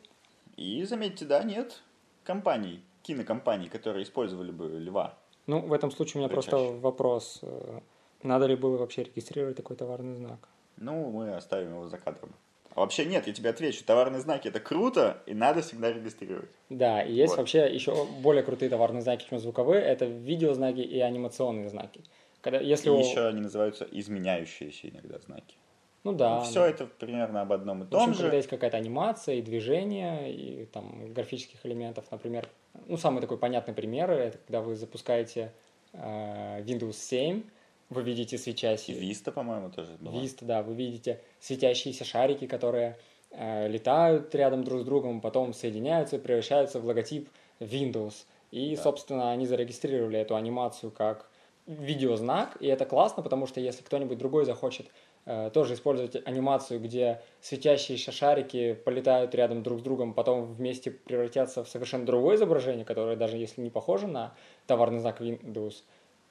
И 0.55 0.83
заметьте, 0.83 1.25
да, 1.25 1.43
нет 1.43 1.81
компаний, 2.23 2.81
кинокомпаний, 3.01 3.69
которые 3.69 4.03
использовали 4.03 4.51
бы 4.51 4.67
льва. 4.79 5.17
Ну, 5.47 5.59
в 5.59 5.73
этом 5.73 5.91
случае 5.91 6.21
у 6.21 6.25
меня 6.25 6.33
просто 6.33 6.57
вопрос. 6.57 7.39
э, 7.41 7.79
Надо 8.23 8.45
ли 8.45 8.55
было 8.55 8.77
вообще 8.77 9.03
регистрировать 9.03 9.57
такой 9.57 9.75
товарный 9.75 10.15
знак? 10.15 10.47
Ну, 10.77 11.09
мы 11.11 11.35
оставим 11.35 11.71
его 11.71 11.87
за 11.87 11.97
кадром. 11.97 12.33
А 12.75 12.79
вообще 12.79 13.05
нет, 13.05 13.27
я 13.27 13.33
тебе 13.33 13.49
отвечу, 13.51 13.83
товарные 13.85 14.19
знаки 14.21 14.47
это 14.47 14.59
круто, 14.59 15.21
и 15.27 15.35
надо 15.35 15.61
всегда 15.61 15.91
регистрировать. 15.93 16.49
Да, 16.69 17.03
и 17.03 17.13
есть 17.13 17.31
Вот. 17.33 17.37
вообще 17.39 17.71
еще 17.71 18.07
более 18.21 18.41
крутые 18.43 18.69
товарные 18.69 19.01
знаки, 19.03 19.27
чем 19.29 19.37
звуковые. 19.39 19.81
Это 19.83 20.05
видеознаки 20.05 20.79
и 20.79 20.99
анимационные 20.99 21.69
знаки. 21.69 22.01
Когда, 22.43 22.59
если 22.59 22.89
И 22.89 22.91
у- 22.91 22.99
еще 22.99 23.25
они 23.27 23.41
называются 23.41 23.87
изменяющиеся 23.89 24.89
иногда 24.89 25.17
знаки. 25.17 25.55
Ну 26.03 26.11
да. 26.11 26.41
Все 26.41 26.59
да. 26.59 26.67
это 26.67 26.85
примерно 26.85 27.41
об 27.41 27.53
одном 27.53 27.83
и 27.83 27.85
В 27.85 27.89
том 27.89 28.01
общем, 28.01 28.13
же. 28.15 28.21
когда 28.23 28.35
есть 28.37 28.49
какая-то 28.49 28.75
анимация 28.77 29.35
и 29.35 29.41
движение, 29.41 30.31
и 30.33 30.65
там 30.65 31.13
графических 31.13 31.65
элементов, 31.65 32.05
например, 32.11 32.49
ну, 32.87 32.97
самый 32.97 33.21
такой 33.21 33.37
понятный 33.37 33.73
пример, 33.73 34.11
это 34.11 34.37
когда 34.39 34.59
вы 34.61 34.75
запускаете 34.75 35.53
э, 35.93 36.61
Windows 36.63 36.93
7, 36.93 37.43
вы 37.89 38.01
видите 38.03 38.35
И 38.35 38.39
свечащиеся... 38.39 38.99
Vista, 38.99 39.31
по-моему, 39.31 39.69
тоже 39.71 39.93
была. 39.99 40.13
Vista, 40.21 40.43
да, 40.45 40.61
вы 40.63 40.73
видите 40.75 41.21
светящиеся 41.39 42.03
шарики, 42.03 42.47
которые 42.47 42.97
э, 43.31 43.69
летают 43.69 44.35
рядом 44.35 44.65
друг 44.65 44.81
с 44.81 44.83
другом, 44.83 45.21
потом 45.21 45.53
соединяются 45.53 46.17
и 46.17 46.19
превращаются 46.19 46.81
в 46.81 46.85
логотип 46.85 47.29
Windows. 47.61 48.25
И, 48.51 48.75
Да. 48.75 48.81
собственно, 48.83 49.31
они 49.31 49.45
зарегистрировали 49.47 50.19
эту 50.19 50.35
анимацию 50.35 50.91
как 50.91 51.29
видеознак, 51.65 52.57
и 52.59 52.67
это 52.67 52.85
классно, 52.85 53.23
потому 53.23 53.47
что 53.47 53.59
если 53.59 53.83
кто-нибудь 53.83 54.17
другой 54.17 54.45
захочет 54.45 54.87
э, 55.25 55.49
тоже 55.53 55.75
использовать 55.75 56.15
анимацию, 56.27 56.79
где 56.79 57.21
светящиеся 57.41 58.11
шарики 58.11 58.73
полетают 58.73 59.33
рядом 59.33 59.63
друг 59.63 59.79
с 59.79 59.81
другом, 59.81 60.13
потом 60.13 60.45
вместе 60.45 60.91
превратятся 60.91 61.63
в 61.63 61.69
совершенно 61.69 62.05
другое 62.05 62.35
изображение, 62.35 62.85
которое 62.85 63.15
даже 63.15 63.37
если 63.37 63.61
не 63.61 63.69
похоже 63.69 64.07
на 64.07 64.35
товарный 64.67 64.99
знак 64.99 65.21
Windows, 65.21 65.83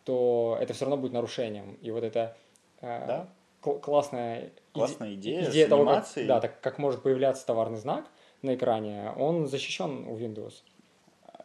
то 0.04 0.58
это 0.60 0.74
все 0.74 0.84
равно 0.84 0.98
будет 0.98 1.12
нарушением. 1.12 1.78
И 1.80 1.90
вот 1.90 2.04
это 2.04 2.36
э, 2.80 3.06
Да. 3.06 3.28
кл- 3.62 3.78
классная, 3.78 4.52
Классная 4.72 5.14
идея, 5.14 5.50
с 5.50 5.68
того, 5.68 5.86
как, 5.86 6.06
да, 6.26 6.40
так 6.40 6.60
как 6.60 6.78
может 6.78 7.02
появляться 7.02 7.46
товарный 7.46 7.78
знак 7.78 8.04
на 8.42 8.54
экране, 8.54 9.12
он 9.16 9.46
защищен 9.46 10.06
у 10.08 10.18
Windows. 10.18 10.62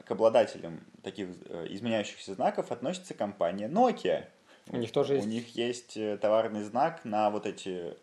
К 0.08 0.12
обладателям 0.12 0.80
таких 1.04 1.28
э, 1.50 1.67
изменяющихся 1.70 2.34
знаков 2.34 2.72
относится 2.72 3.13
компания 3.13 3.67
Nokia. 3.67 4.26
У 4.70 4.78
них 4.78 4.91
тоже 4.91 5.13
У 5.13 5.15
есть- 5.17 5.28
них 5.28 5.56
есть 5.56 5.98
э, 5.98 6.17
товарный 6.17 6.63
знак 6.63 7.04
на 7.04 7.30
вот 7.30 7.46
эти 7.46 7.93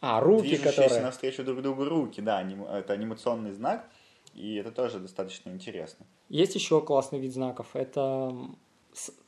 А, 0.00 0.20
руки, 0.20 0.48
движущиеся 0.48 0.82
которые... 0.82 1.02
навстречу 1.02 1.44
друг 1.44 1.60
другу 1.62 1.84
руки. 1.84 2.20
Да, 2.22 2.38
аним- 2.38 2.66
это 2.66 2.94
анимационный 2.94 3.52
знак, 3.52 3.86
и 4.34 4.54
это 4.56 4.70
тоже 4.72 4.98
достаточно 4.98 5.50
интересно. 5.50 6.06
Есть 6.30 6.54
еще 6.54 6.80
классный 6.80 7.18
вид 7.20 7.32
знаков. 7.34 7.68
Это, 7.74 8.34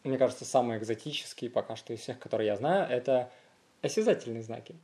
мне 0.02 0.16
кажется, 0.18 0.44
самый 0.46 0.78
экзотический 0.78 1.50
пока 1.50 1.76
что 1.76 1.92
из 1.92 2.00
всех, 2.00 2.18
которые 2.18 2.46
я 2.46 2.56
знаю, 2.56 2.88
это 2.90 3.30
осязательные 3.82 4.42
знаки. 4.42 4.76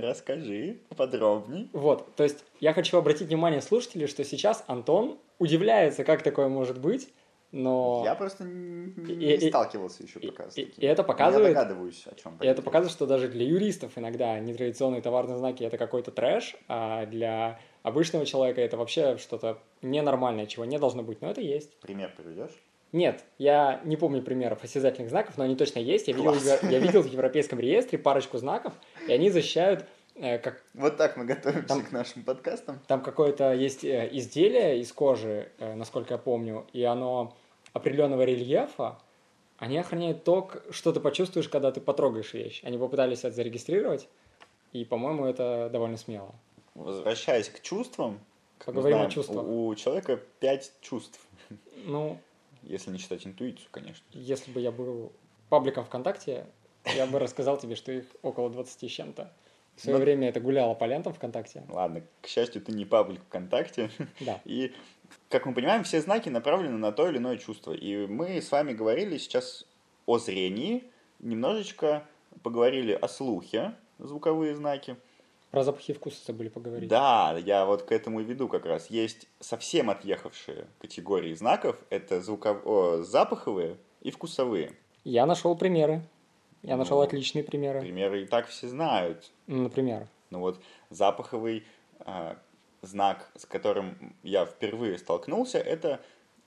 Расскажи 0.00 0.78
подробней. 0.96 1.68
Вот, 1.72 2.14
то 2.14 2.22
есть 2.24 2.44
я 2.60 2.72
хочу 2.72 2.96
обратить 2.98 3.28
внимание 3.28 3.60
слушателей, 3.60 4.06
что 4.06 4.24
сейчас 4.24 4.64
Антон 4.66 5.18
удивляется, 5.38 6.04
как 6.04 6.22
такое 6.22 6.48
может 6.48 6.80
быть, 6.80 7.08
но... 7.50 8.02
Я 8.04 8.14
просто 8.14 8.44
не 8.44 8.92
И- 9.14 9.34
и- 9.36 9.48
сталкивался 9.48 10.02
еще 10.02 10.18
и- 10.20 10.26
пока 10.30 10.50
с 10.50 10.58
и- 10.58 10.66
таким. 10.66 10.82
и 10.84 10.86
это 10.86 11.00
Я 11.02 11.06
показывает- 11.06 11.54
догадываюсь, 11.54 12.04
о 12.06 12.14
чем 12.14 12.36
И 12.40 12.46
это 12.46 12.60
показывает, 12.62 12.92
что 12.92 13.06
даже 13.06 13.28
для 13.28 13.46
юристов 13.46 13.92
иногда 13.96 14.38
нетрадиционные 14.38 15.00
товарные 15.00 15.38
знаки 15.38 15.64
это 15.64 15.78
какой-то 15.78 16.10
трэш, 16.10 16.56
а 16.68 17.06
для 17.06 17.58
обычного 17.82 18.26
человека 18.26 18.60
это 18.60 18.76
вообще 18.76 19.16
что-то 19.16 19.58
ненормальное, 19.80 20.46
чего 20.46 20.64
не 20.66 20.78
должно 20.78 21.02
быть, 21.02 21.22
но 21.22 21.30
это 21.30 21.40
есть. 21.40 21.74
Пример 21.80 22.12
приведешь? 22.16 22.52
Нет, 22.92 23.24
я 23.38 23.80
не 23.84 23.96
помню 23.96 24.22
примеров 24.22 24.64
осязательных 24.64 25.10
знаков, 25.10 25.36
но 25.36 25.44
они 25.44 25.56
точно 25.56 25.78
есть. 25.80 26.08
Я 26.08 26.14
видел, 26.14 26.32
Класс. 26.32 26.62
я 26.62 26.78
видел 26.78 27.02
в 27.02 27.06
европейском 27.06 27.60
реестре 27.60 27.98
парочку 27.98 28.38
знаков, 28.38 28.72
и 29.06 29.12
они 29.12 29.30
защищают, 29.30 29.84
э, 30.14 30.38
как 30.38 30.62
Вот 30.72 30.96
так 30.96 31.16
мы 31.18 31.26
готовимся 31.26 31.68
Там- 31.68 31.84
к 31.84 31.92
нашим 31.92 32.22
подкастам. 32.22 32.80
там 32.86 33.02
какое-то 33.02 33.52
есть 33.52 33.84
э, 33.84 34.08
изделие 34.12 34.80
из 34.80 34.90
кожи, 34.92 35.50
э, 35.58 35.74
насколько 35.74 36.14
я 36.14 36.18
помню, 36.18 36.66
и 36.72 36.82
оно 36.82 37.36
определенного 37.74 38.22
рельефа, 38.22 38.98
они 39.58 39.76
охраняют 39.76 40.24
то, 40.24 40.50
что 40.70 40.92
ты 40.92 41.00
почувствуешь, 41.00 41.48
когда 41.48 41.70
ты 41.72 41.80
потрогаешь 41.82 42.32
вещь. 42.32 42.62
Они 42.64 42.78
попытались 42.78 43.18
это 43.18 43.32
зарегистрировать, 43.32 44.08
и, 44.72 44.84
по-моему, 44.84 45.26
это 45.26 45.68
довольно 45.70 45.96
смело. 45.98 46.34
Возвращаясь 46.74 47.48
к 47.50 47.60
чувствам, 47.60 48.20
как 48.58 48.66
Поговорим 48.66 48.96
о 48.96 48.98
знаем, 49.00 49.10
чувствах. 49.10 49.44
У, 49.46 49.66
у 49.66 49.74
человека 49.74 50.18
пять 50.40 50.72
чувств. 50.80 51.20
Ну, 51.84 52.18
Если 52.68 52.90
не 52.90 52.98
считать 52.98 53.26
интуицию, 53.26 53.66
конечно. 53.70 54.04
если 54.12 54.50
бы 54.52 54.60
я 54.60 54.70
был 54.70 55.10
пабликом 55.48 55.84
ВКонтакте, 55.84 56.46
я 56.94 57.06
бы 57.06 57.18
рассказал 57.18 57.56
тебе, 57.58 57.74
что 57.76 57.90
их 57.90 58.04
около 58.22 58.50
20 58.50 58.84
с 58.88 58.92
чем-то. 58.92 59.32
В 59.76 59.80
свое 59.80 59.96
Ну- 59.98 60.04
время 60.04 60.28
это 60.28 60.40
гуляло 60.40 60.74
по 60.74 60.84
лентам 60.84 61.12
ВКонтакте. 61.14 61.64
Ладно, 61.68 62.02
к 62.20 62.26
счастью, 62.26 62.60
ты 62.62 62.72
не 62.72 62.84
паблик 62.84 63.22
ВКонтакте. 63.28 63.90
Да. 64.20 64.40
И, 64.44 64.74
как 65.30 65.46
мы 65.46 65.54
понимаем, 65.54 65.82
все 65.84 66.00
знаки 66.00 66.28
направлены 66.28 66.76
на 66.76 66.92
то 66.92 67.08
или 67.08 67.16
иное 67.18 67.38
чувство. 67.38 67.72
И 67.72 68.06
мы 68.06 68.40
с 68.42 68.50
вами 68.50 68.72
говорили 68.74 69.16
сейчас 69.18 69.64
о 70.06 70.18
зрении, 70.18 70.84
немножечко 71.20 72.04
поговорили 72.42 72.92
о 72.92 73.08
слухе, 73.08 73.74
звуковые 73.98 74.54
знаки. 74.54 74.96
Про 75.50 75.64
запахи 75.64 75.92
и 75.92 75.94
вкусы 75.94 76.18
забыли 76.26 76.48
поговорить. 76.48 76.88
Да, 76.88 77.36
я 77.38 77.64
вот 77.64 77.82
к 77.82 77.92
этому 77.92 78.20
и 78.20 78.24
веду 78.24 78.48
как 78.48 78.66
раз. 78.66 78.90
Есть 78.90 79.28
совсем 79.40 79.88
отъехавшие 79.88 80.66
категории 80.78 81.32
знаков. 81.34 81.76
Это 81.88 82.20
звуков... 82.20 82.66
о, 82.66 83.02
запаховые 83.02 83.78
и 84.02 84.10
вкусовые. 84.10 84.72
Я 85.04 85.24
нашел 85.24 85.56
примеры. 85.56 86.02
Я 86.62 86.76
Ну, 86.76 86.82
нашел 86.82 87.00
отличные 87.00 87.44
примеры. 87.44 87.80
Примеры 87.80 88.22
и 88.22 88.26
так 88.26 88.48
все 88.48 88.68
знают. 88.68 89.30
Например, 89.46 90.06
Ну 90.30 90.40
вот 90.40 90.60
запаховый, 90.90 91.64
а, 92.00 92.36
знак, 92.82 93.30
с 93.34 93.46
которым 93.46 94.14
я 94.22 94.44
впервые 94.44 94.98
столкнулся, 94.98 95.58
это 95.58 96.00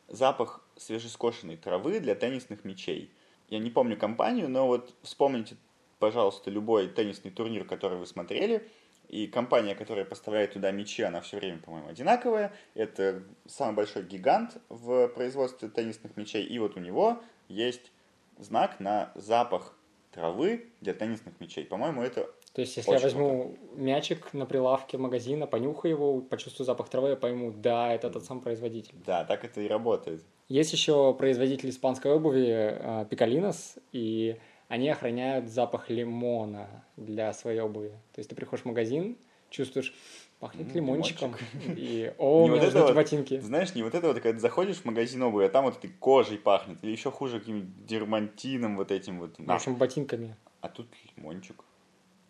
запах 0.08 0.62
свежескошенной 0.78 1.58
травы 1.58 2.00
для 2.00 2.16
теннисных 2.16 2.66
мячей. 2.66 3.12
Я 3.50 3.60
не 3.60 3.70
помню 3.70 3.98
компанию, 3.98 4.50
но 4.50 4.68
вот 4.68 4.94
вспомните, 5.02 5.56
пожалуйста, 6.00 6.52
любой 6.52 6.88
теннисный 6.88 7.32
турнир, 7.32 7.66
который 7.66 7.98
вы 7.98 8.06
смотрели, 8.06 8.68
и 9.12 9.28
компания, 9.28 9.76
которая 9.76 10.06
поставляет 10.06 10.54
туда 10.54 10.72
мячи, 10.72 11.04
она 11.04 11.20
все 11.20 11.38
время, 11.38 11.60
по-моему, 11.60 11.90
одинаковая. 11.90 12.54
Это 12.76 13.22
самый 13.46 13.76
большой 13.76 14.04
гигант 14.04 14.58
в 14.70 15.10
производстве 15.10 15.68
теннисных 15.68 16.16
мячей. 16.16 16.46
И 16.46 16.58
вот 16.60 16.78
у 16.78 16.80
него 16.80 17.22
есть 17.50 17.92
знак 18.40 18.80
на 18.80 19.12
запах 19.16 19.76
травы 20.12 20.68
для 20.80 20.94
теннисных 20.94 21.42
мячей. 21.42 21.66
По-моему, 21.66 22.02
это 22.02 22.30
то 22.54 22.60
есть, 22.60 22.76
если 22.76 22.92
Очень 22.92 23.00
я 23.00 23.06
возьму 23.06 23.44
круто. 23.44 23.82
мячик 23.82 24.34
на 24.34 24.46
прилавке 24.46 24.98
магазина, 24.98 25.48
понюхаю 25.48 25.94
его, 25.94 26.20
почувствую 26.20 26.66
запах 26.66 26.90
травы, 26.90 27.10
я 27.10 27.16
пойму, 27.16 27.52
да, 27.52 27.94
это 27.94 28.10
тот 28.10 28.26
самый 28.26 28.42
производитель. 28.42 28.94
Да, 29.06 29.24
так 29.24 29.46
это 29.46 29.62
и 29.62 29.70
работает. 29.70 30.22
Есть 30.50 30.74
еще 30.74 31.14
производитель 31.14 31.70
испанской 31.70 32.12
обуви 32.12 33.06
Пикалинос, 33.10 33.76
и 33.94 34.38
они 34.72 34.88
охраняют 34.88 35.50
запах 35.50 35.90
лимона 35.90 36.86
для 36.96 37.34
своей 37.34 37.60
обуви. 37.60 37.90
То 38.14 38.20
есть 38.20 38.30
ты 38.30 38.38
приходишь 38.38 38.64
в 38.64 38.68
магазин, 38.70 39.18
чувствуешь, 39.50 39.94
пахнет 40.40 40.68
mm, 40.68 40.76
лимончиком, 40.76 41.36
лимончик. 41.54 41.78
и 41.78 42.14
о, 42.18 42.48
не 42.48 42.58
вот 42.58 42.74
вот, 42.74 42.96
ботинки. 42.96 43.38
Знаешь, 43.42 43.76
не 43.76 43.84
вот 43.84 43.94
это 43.96 44.08
вот, 44.08 44.14
когда 44.22 44.32
ты 44.32 44.40
заходишь 44.40 44.78
в 44.78 44.86
магазин 44.86 45.24
обуви, 45.24 45.44
а 45.44 45.50
там 45.50 45.66
вот 45.66 45.78
этой 45.78 45.90
кожей 45.90 46.38
пахнет, 46.38 46.82
или 46.84 46.92
еще 46.92 47.12
хуже 47.12 47.40
каким-нибудь 47.40 47.86
дермантином 47.86 48.78
вот 48.78 48.92
этим 48.94 49.20
вот. 49.20 49.36
В 49.38 49.52
общем, 49.52 49.76
ботинками. 49.76 50.38
А 50.62 50.70
тут 50.70 50.88
лимончик. 51.18 51.66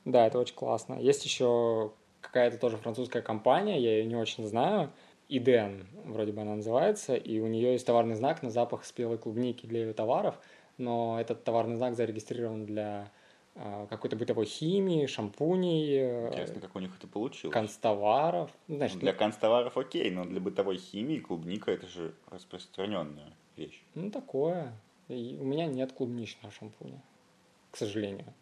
Да, 0.05 0.25
это 0.25 0.39
очень 0.39 0.55
классно. 0.55 0.95
Есть 0.95 1.23
еще 1.23 1.91
какая-то 2.21 2.57
тоже 2.57 2.77
французская 2.77 3.21
компания, 3.21 3.79
я 3.79 3.99
ее 3.99 4.05
не 4.05 4.15
очень 4.15 4.47
знаю, 4.47 4.91
Иден, 5.29 5.87
вроде 6.03 6.33
бы 6.33 6.41
она 6.41 6.55
называется, 6.55 7.15
и 7.15 7.39
у 7.39 7.47
нее 7.47 7.73
есть 7.73 7.85
товарный 7.85 8.15
знак 8.15 8.43
на 8.43 8.49
запах 8.49 8.83
спелой 8.83 9.17
клубники 9.17 9.65
для 9.65 9.81
ее 9.81 9.93
товаров, 9.93 10.35
но 10.77 11.19
этот 11.19 11.43
товарный 11.43 11.77
знак 11.77 11.95
зарегистрирован 11.95 12.65
для 12.65 13.11
э, 13.55 13.87
какой-то 13.89 14.15
бытовой 14.15 14.45
химии, 14.45 15.05
шампуней. 15.05 15.97
Э, 15.97 16.27
Интересно, 16.29 16.61
как 16.61 16.75
у 16.75 16.79
них 16.79 16.91
это 16.97 17.07
получилось. 17.07 17.53
Констоваров. 17.53 18.51
Ну, 18.67 18.77
значит, 18.77 18.99
для 18.99 19.13
констоваров 19.13 19.77
окей, 19.77 20.09
но 20.11 20.25
для 20.25 20.39
бытовой 20.39 20.77
химии 20.77 21.19
клубника 21.19 21.71
это 21.71 21.87
же 21.87 22.13
распространенная 22.29 23.33
вещь. 23.57 23.83
Ну, 23.95 24.11
такое. 24.11 24.73
И 25.07 25.37
у 25.39 25.43
меня 25.43 25.65
нет 25.65 25.91
клубничного 25.91 26.53
шампуня, 26.53 27.01
к 27.71 27.77
сожалению 27.77 28.33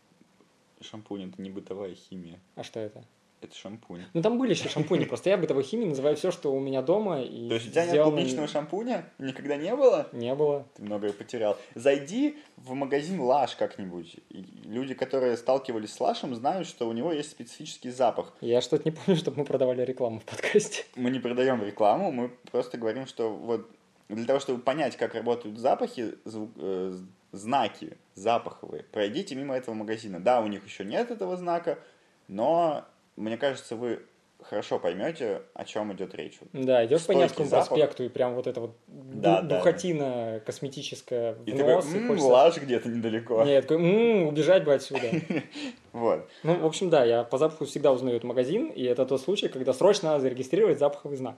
шампунь 0.82 1.30
это 1.30 1.42
не 1.42 1.50
бытовая 1.50 1.96
химия. 1.96 2.40
А 2.56 2.64
что 2.64 2.80
это? 2.80 3.04
Это 3.42 3.56
шампунь. 3.56 4.04
Ну 4.14 4.22
там 4.22 4.38
были 4.38 4.52
еще 4.52 4.68
шампуни, 4.68 5.06
просто 5.06 5.30
я 5.30 5.38
бытовой 5.38 5.64
химией 5.64 5.90
называю 5.90 6.16
все, 6.18 6.32
что 6.32 6.54
у 6.54 6.60
меня 6.60 6.82
дома. 6.82 7.22
И 7.22 7.48
То 7.48 7.56
есть 7.56 7.68
у 7.68 7.72
тебя 7.72 7.86
нет 7.86 8.04
клубничного 8.04 8.48
шампуня? 8.48 9.06
Никогда 9.18 9.56
не 9.56 9.74
было? 9.76 10.08
Не 10.12 10.36
было. 10.36 10.66
Ты 10.76 10.84
многое 10.84 11.14
потерял. 11.14 11.58
Зайди 11.76 12.38
в 12.58 12.74
магазин 12.74 13.22
Лаш 13.22 13.56
как-нибудь. 13.56 14.18
люди, 14.30 14.94
которые 14.94 15.38
сталкивались 15.38 15.94
с 15.94 16.00
Лашем, 16.00 16.36
знают, 16.36 16.68
что 16.68 16.88
у 16.88 16.92
него 16.92 17.14
есть 17.14 17.32
специфический 17.32 17.92
запах. 17.92 18.34
Я 18.42 18.62
что-то 18.62 18.84
не 18.84 18.92
помню, 18.92 19.18
чтобы 19.18 19.38
мы 19.40 19.46
продавали 19.46 19.84
рекламу 19.84 20.20
в 20.20 20.26
подкасте. 20.26 20.84
Мы 20.96 21.10
не 21.10 21.20
продаем 21.20 21.64
рекламу, 21.64 22.12
мы 22.12 22.30
просто 22.52 22.78
говорим, 22.78 23.08
что 23.08 23.30
вот 23.30 23.70
для 24.10 24.26
того, 24.26 24.40
чтобы 24.40 24.60
понять, 24.60 24.98
как 24.98 25.14
работают 25.14 25.58
запахи, 25.60 26.16
звук, 26.26 26.52
э, 26.58 26.98
знаки 27.32 27.98
запаховые, 28.16 28.84
пройдите 28.84 29.36
мимо 29.36 29.56
этого 29.56 29.76
магазина. 29.76 30.20
Да, 30.20 30.42
у 30.42 30.48
них 30.48 30.66
еще 30.66 30.84
нет 30.84 31.12
этого 31.12 31.38
знака, 31.38 31.80
но 32.28 32.86
мне 33.20 33.38
кажется, 33.38 33.76
вы 33.76 34.02
хорошо 34.42 34.80
поймете, 34.80 35.42
о 35.54 35.66
чем 35.66 35.94
идет 35.94 36.16
речь. 36.16 36.40
Да, 36.54 36.86
идешь 36.86 37.06
по 37.06 37.12
Невскому 37.12 37.50
проспекту, 37.50 38.04
и 38.04 38.10
прям 38.10 38.36
вот 38.36 38.48
эта 38.48 38.62
вот 38.62 38.72
да, 38.88 39.42
духотина 39.42 40.34
да. 40.36 40.40
косметическая 40.40 41.34
в 41.34 41.46
и 41.46 41.54
нос. 41.54 41.86
Такой, 41.86 42.00
м-м, 42.00 42.08
хочется... 42.08 42.30
лаж 42.30 42.58
где-то 42.58 42.90
недалеко. 42.90 43.44
Нет, 43.44 43.68
такой, 43.68 43.84
м-м, 43.84 44.28
убежать 44.28 44.64
бы 44.64 44.74
отсюда. 44.74 45.08
Вот. 45.92 46.30
Ну, 46.44 46.54
в 46.54 46.66
общем, 46.68 46.92
да, 46.92 47.04
я 47.04 47.24
по 47.24 47.40
запаху 47.40 47.66
всегда 47.66 47.92
узнаю 47.92 48.18
этот 48.18 48.26
магазин, 48.26 48.70
и 48.70 48.84
это 48.84 49.08
тот 49.08 49.22
случай, 49.22 49.48
когда 49.48 49.74
срочно 49.74 50.10
надо 50.10 50.22
зарегистрировать 50.22 50.78
запаховый 50.78 51.18
знак 51.18 51.36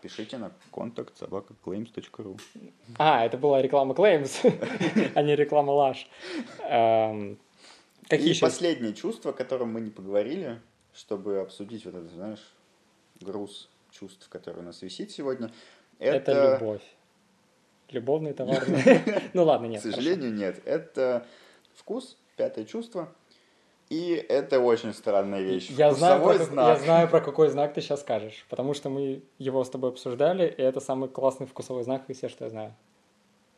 пишите 0.00 0.38
на 0.38 0.50
контакт 0.72 1.16
собакаклеймс.ру. 1.18 2.38
А, 2.98 3.24
это 3.24 3.36
была 3.36 3.60
реклама 3.62 3.94
Claims, 3.94 4.32
а 5.14 5.22
не 5.22 5.36
реклама 5.36 5.72
Лаш. 5.72 6.08
Эм, 6.68 7.38
какие 8.08 8.32
И 8.32 8.40
последнее 8.40 8.94
чувство, 8.94 9.30
о 9.30 9.34
котором 9.34 9.72
мы 9.72 9.80
не 9.80 9.90
поговорили, 9.90 10.58
чтобы 11.00 11.40
обсудить 11.40 11.86
вот 11.86 11.94
этот, 11.94 12.10
знаешь, 12.10 12.54
груз 13.20 13.70
чувств, 13.90 14.28
который 14.28 14.58
у 14.60 14.62
нас 14.62 14.82
висит 14.82 15.10
сегодня. 15.10 15.50
Это, 15.98 16.32
это 16.32 16.58
любовь. 16.58 16.82
Любовные 17.88 18.34
товары. 18.34 19.00
Ну 19.32 19.44
ладно, 19.44 19.66
нет. 19.66 19.80
К 19.80 19.84
сожалению, 19.84 20.32
нет. 20.32 20.60
Это 20.66 21.26
вкус, 21.74 22.18
пятое 22.36 22.66
чувство. 22.66 23.08
И 23.88 24.12
это 24.12 24.60
очень 24.60 24.92
странная 24.92 25.40
вещь. 25.40 25.70
Я 25.70 25.92
знаю, 25.92 26.22
про, 26.22 26.38
знак. 26.38 26.78
я 26.78 26.84
знаю, 26.84 27.08
про 27.08 27.20
какой 27.20 27.48
знак 27.48 27.74
ты 27.74 27.80
сейчас 27.80 28.02
скажешь, 28.02 28.46
потому 28.48 28.74
что 28.74 28.88
мы 28.90 29.22
его 29.38 29.64
с 29.64 29.70
тобой 29.70 29.90
обсуждали, 29.90 30.46
и 30.46 30.62
это 30.62 30.80
самый 30.80 31.08
классный 31.08 31.46
вкусовой 31.46 31.82
знак 31.82 32.08
из 32.08 32.18
всех, 32.18 32.30
что 32.30 32.44
я 32.44 32.50
знаю. 32.50 32.74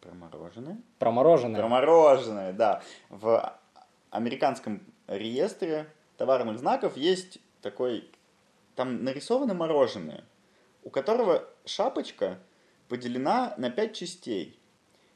Про 0.01 0.15
мороженое? 0.15 0.81
Про 0.99 1.11
мороженое. 1.11 1.61
Про 1.61 1.69
мороженое, 1.69 2.53
да. 2.53 2.83
В 3.11 3.59
американском 4.11 4.81
реестре 5.07 5.87
товарных 6.23 6.61
знаков 6.61 6.97
есть 6.97 7.39
такой... 7.63 8.09
Там 8.77 9.03
нарисовано 9.03 9.55
мороженое, 9.55 10.23
у 10.85 10.91
которого 10.91 11.49
шапочка 11.65 12.39
поделена 12.89 13.55
на 13.59 13.71
пять 13.71 13.97
частей. 13.97 14.57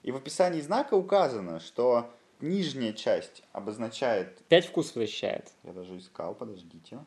И 0.03 0.11
в 0.11 0.17
описании 0.17 0.61
знака 0.61 0.95
указано, 0.95 1.61
что 1.61 2.11
нижняя 2.41 2.93
часть 2.93 3.45
обозначает... 3.53 4.43
Пять 4.49 4.67
вкусов 4.67 4.95
защищает. 4.95 5.53
Я 5.63 5.73
даже 5.75 5.97
искал, 5.97 6.35
подождите. 6.35 6.99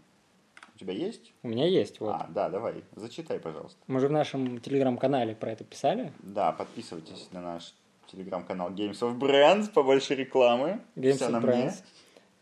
У 0.76 0.78
тебя 0.78 0.94
есть? 0.94 1.34
У 1.44 1.50
меня 1.50 1.68
есть, 1.68 2.00
вот. 2.00 2.16
А, 2.16 2.28
да, 2.30 2.48
давай, 2.48 2.86
зачитай, 2.96 3.38
пожалуйста. 3.38 3.80
Мы 3.88 4.00
же 4.00 4.08
в 4.08 4.12
нашем 4.12 4.62
телеграм-канале 4.62 5.36
про 5.36 5.52
это 5.52 5.66
писали. 5.66 6.14
Да, 6.20 6.54
подписывайтесь 6.54 7.28
на 7.34 7.42
наш 7.42 7.76
телеграм-канал 8.08 8.70
Games 8.70 9.02
of 9.02 9.20
Brands, 9.20 9.70
побольше 9.70 10.16
рекламы. 10.16 10.80
Games 10.96 11.16
Все 11.16 11.26
of 11.26 11.44
Brands. 11.44 11.84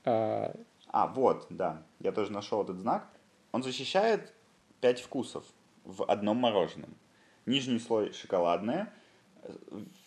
А... 0.06 0.56
а, 0.98 1.06
вот, 1.06 1.46
да, 1.52 1.84
я 2.00 2.12
тоже 2.12 2.32
нашел 2.32 2.64
этот 2.64 2.80
знак. 2.80 3.08
Он 3.52 3.62
защищает 3.62 4.34
пять 4.82 5.00
вкусов 5.00 5.46
в 5.84 6.04
одном 6.04 6.38
мороженом. 6.38 6.90
Нижний 7.46 7.78
слой 7.78 8.14
шоколадное, 8.14 8.92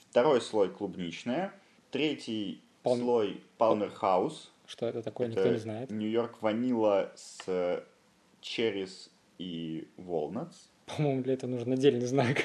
второй 0.09 0.41
слой 0.41 0.69
клубничное, 0.69 1.55
третий 1.93 2.61
Пал... 2.83 2.97
слой 2.97 3.41
Palmer 3.57 3.93
House. 4.01 4.49
Что 4.67 4.87
это 4.87 5.01
такое, 5.01 5.29
это 5.29 5.37
никто 5.37 5.53
не 5.53 5.59
знает. 5.59 5.91
Нью-Йорк 5.93 6.43
ванила 6.43 7.13
с 7.15 7.85
черрис 8.41 9.13
и 9.39 9.87
walnuts. 9.97 10.57
По-моему, 10.87 11.23
для 11.23 11.35
этого 11.35 11.53
нужен 11.53 11.73
отдельный 11.73 12.07
знак. 12.07 12.39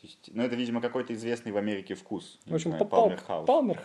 То 0.00 0.06
есть, 0.06 0.30
ну, 0.32 0.42
это, 0.42 0.56
видимо, 0.56 0.80
какой-то 0.80 1.12
известный 1.12 1.52
в 1.52 1.58
Америке 1.58 1.94
вкус. 1.94 2.38
В 2.46 2.54
общем. 2.54 2.72
Palmer 2.72 3.20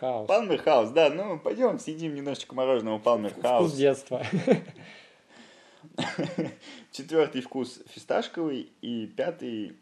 House. 0.02 0.28
Palmer 0.28 0.64
House, 0.64 0.94
да. 0.94 1.10
Ну, 1.10 1.40
пойдем, 1.40 1.78
съедим 1.78 2.16
немножечко 2.16 2.56
мороженого 2.56 3.00
House. 3.00 3.58
Вкус 3.58 3.74
детства. 3.74 4.26
Четвертый 6.92 7.42
вкус 7.42 7.82
фисташковый 7.88 8.72
и 8.82 9.08
пятый 9.08 9.78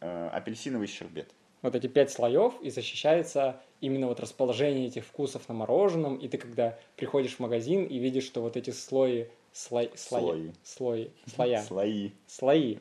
э, 0.00 0.28
апельсиновый 0.28 0.86
щербет 0.86 1.34
вот 1.62 1.74
эти 1.74 1.86
пять 1.86 2.10
слоев, 2.10 2.54
и 2.62 2.70
защищается 2.70 3.60
именно 3.80 4.06
вот 4.06 4.20
расположение 4.20 4.86
этих 4.86 5.04
вкусов 5.04 5.48
на 5.48 5.54
мороженом, 5.54 6.16
и 6.16 6.28
ты 6.28 6.38
когда 6.38 6.78
приходишь 6.96 7.36
в 7.36 7.40
магазин 7.40 7.84
и 7.84 7.98
видишь, 7.98 8.24
что 8.24 8.40
вот 8.40 8.56
эти 8.56 8.70
слои, 8.70 9.26
слой, 9.52 9.90
слои, 9.96 10.52
слои, 10.62 11.08
слоя, 11.26 11.62
слои, 11.66 12.10
слои 12.26 12.78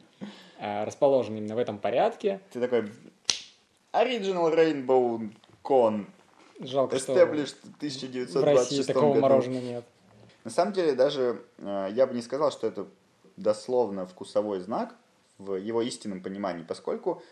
а, 0.60 0.86
расположены 0.86 1.38
именно 1.38 1.55
в 1.55 1.60
этом 1.60 1.79
порядке. 1.79 2.41
Ты 2.51 2.60
такой 2.60 2.89
Original 3.93 4.53
Rainbow 4.55 5.32
Cone 5.63 6.05
Жалко, 6.60 6.97
Established 6.97 7.58
что 7.60 7.67
1926 7.77 8.36
в 8.36 8.43
России 8.43 8.84
такого 8.84 9.13
году. 9.13 9.21
мороженого 9.21 9.62
нет. 9.62 9.86
На 10.43 10.51
самом 10.51 10.73
деле, 10.73 10.93
даже 10.93 11.43
э, 11.58 11.89
я 11.93 12.05
бы 12.08 12.13
не 12.13 12.21
сказал, 12.21 12.51
что 12.51 12.67
это 12.67 12.88
дословно 13.38 14.05
вкусовой 14.05 14.60
знак 14.60 14.95
в 15.38 15.55
его 15.55 15.82
истинном 15.82 16.21
понимании, 16.21 16.63
поскольку 16.63 17.23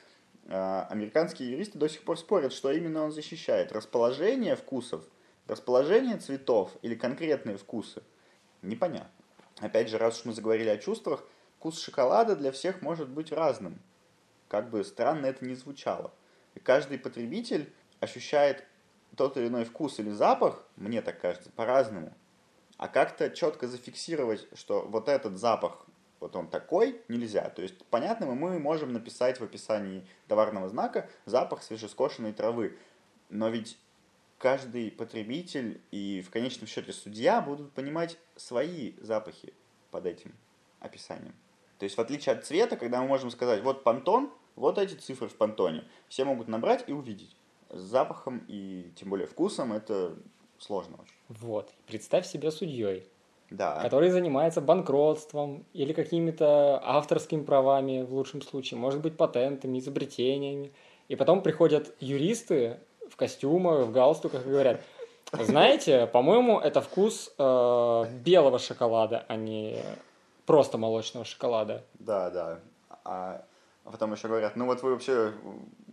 а, 0.50 0.88
американские 0.89 1.52
юристы 1.52 1.78
до 1.78 1.89
сих 1.89 2.04
пор 2.04 2.17
спорят, 2.17 2.54
что 2.54 2.71
именно 2.71 3.04
он 3.04 3.12
защищает. 3.12 3.73
Расположение 3.73 4.56
вкусов, 4.56 5.04
расположение 5.47 6.17
цветов 6.17 6.71
или 6.82 6.95
конкретные 6.95 7.58
вкусы. 7.58 8.02
Непонятно. 8.62 9.12
Опять 9.60 9.89
же, 9.89 9.98
раз 9.98 10.20
уж 10.20 10.26
мы 10.26 10.34
заговорили 10.34 10.70
о 10.70 10.78
чувствах, 10.78 11.24
вкус 11.58 11.82
шоколада 11.82 12.36
для 12.36 12.52
всех 12.52 12.82
может 12.82 13.10
быть 13.10 13.32
разным. 13.32 13.80
Как 14.48 14.70
бы 14.70 14.84
странно 14.84 15.26
это 15.26 15.46
ни 15.46 15.54
звучало. 15.56 16.13
И 16.56 16.60
каждый 16.60 17.00
потребитель 17.00 17.72
ощущает 18.00 18.63
тот 19.15 19.38
или 19.38 19.48
иной 19.48 19.65
вкус 19.65 20.00
или 20.00 20.12
запах, 20.12 20.63
мне 20.76 21.02
так 21.02 21.20
кажется, 21.20 21.50
по-разному. 21.50 22.13
А 22.78 22.88
как-то 22.88 23.30
четко 23.32 23.67
зафиксировать, 23.67 24.48
что 24.54 24.82
вот 24.82 25.10
этот 25.10 25.38
запах 25.38 25.88
вот 26.20 26.36
он 26.36 26.48
такой, 26.48 27.02
нельзя. 27.08 27.50
То 27.50 27.62
есть, 27.62 27.84
понятно, 27.86 28.26
мы 28.28 28.60
можем 28.60 28.93
написать 28.93 29.39
в 29.39 29.43
описании 29.43 30.06
товарного 30.28 30.70
знака 30.70 31.10
запах 31.26 31.63
свежескошенной 31.63 32.34
травы. 32.34 32.78
Но 33.30 33.50
ведь 33.50 33.78
каждый 34.38 34.91
потребитель 34.91 35.82
и 35.91 36.21
в 36.21 36.30
конечном 36.30 36.67
счете 36.67 36.93
судья 36.93 37.41
будут 37.41 37.71
понимать 37.73 38.17
свои 38.36 38.93
запахи 39.02 39.54
под 39.91 40.06
этим 40.06 40.34
описанием. 40.80 41.34
То 41.80 41.84
есть 41.84 41.97
в 41.97 42.02
отличие 42.02 42.34
от 42.34 42.45
цвета, 42.45 42.76
когда 42.76 43.02
мы 43.02 43.08
можем 43.08 43.30
сказать, 43.30 43.62
вот 43.63 43.84
пантон, 43.84 44.32
вот 44.56 44.78
эти 44.78 44.95
цифры 44.95 45.28
в 45.28 45.36
пантоне, 45.36 45.84
все 46.08 46.26
могут 46.26 46.47
набрать 46.47 46.84
и 46.88 46.91
увидеть. 46.91 47.36
С 47.69 47.82
запахом 47.82 48.43
и 48.47 48.91
тем 48.95 49.10
более 49.10 49.28
вкусом 49.28 49.73
это 49.73 50.15
сложно 50.58 50.97
очень. 51.02 51.15
Вот. 51.28 51.73
Представь 51.86 52.26
себя 52.26 52.50
судьей, 52.50 53.08
да. 53.50 53.82
который 53.82 54.10
занимается 54.10 54.62
банкротством 54.62 55.65
или 55.73 55.93
какими-то 55.93 56.82
авторскими 56.84 57.43
правами 57.43 58.04
в 58.04 58.13
лучшем 58.13 58.41
случае, 58.41 58.80
может 58.80 59.02
быть, 59.02 59.17
патентами, 59.17 59.80
изобретениями. 59.80 60.71
И 61.08 61.15
потом 61.15 61.43
приходят 61.43 61.95
юристы 62.00 62.80
в 63.10 63.15
костюмах, 63.15 63.88
в 63.88 63.91
галстуках 63.91 64.46
и 64.46 64.50
говорят, 64.50 64.82
знаете, 65.32 66.08
по-моему, 66.08 66.60
это 66.60 66.82
вкус 66.82 67.32
э, 67.38 68.06
белого 68.24 68.60
шоколада, 68.60 69.26
а 69.28 69.36
не 69.36 69.84
просто 70.46 70.78
молочного 70.78 71.26
шоколада. 71.26 71.84
Да, 72.00 72.30
да. 72.30 72.60
А 73.04 73.46
потом 73.84 74.13
еще 74.13 74.28
говорят, 74.28 74.56
ну 74.56 74.65
вот 74.65 74.82
вы 74.82 74.91
вообще 74.91 75.34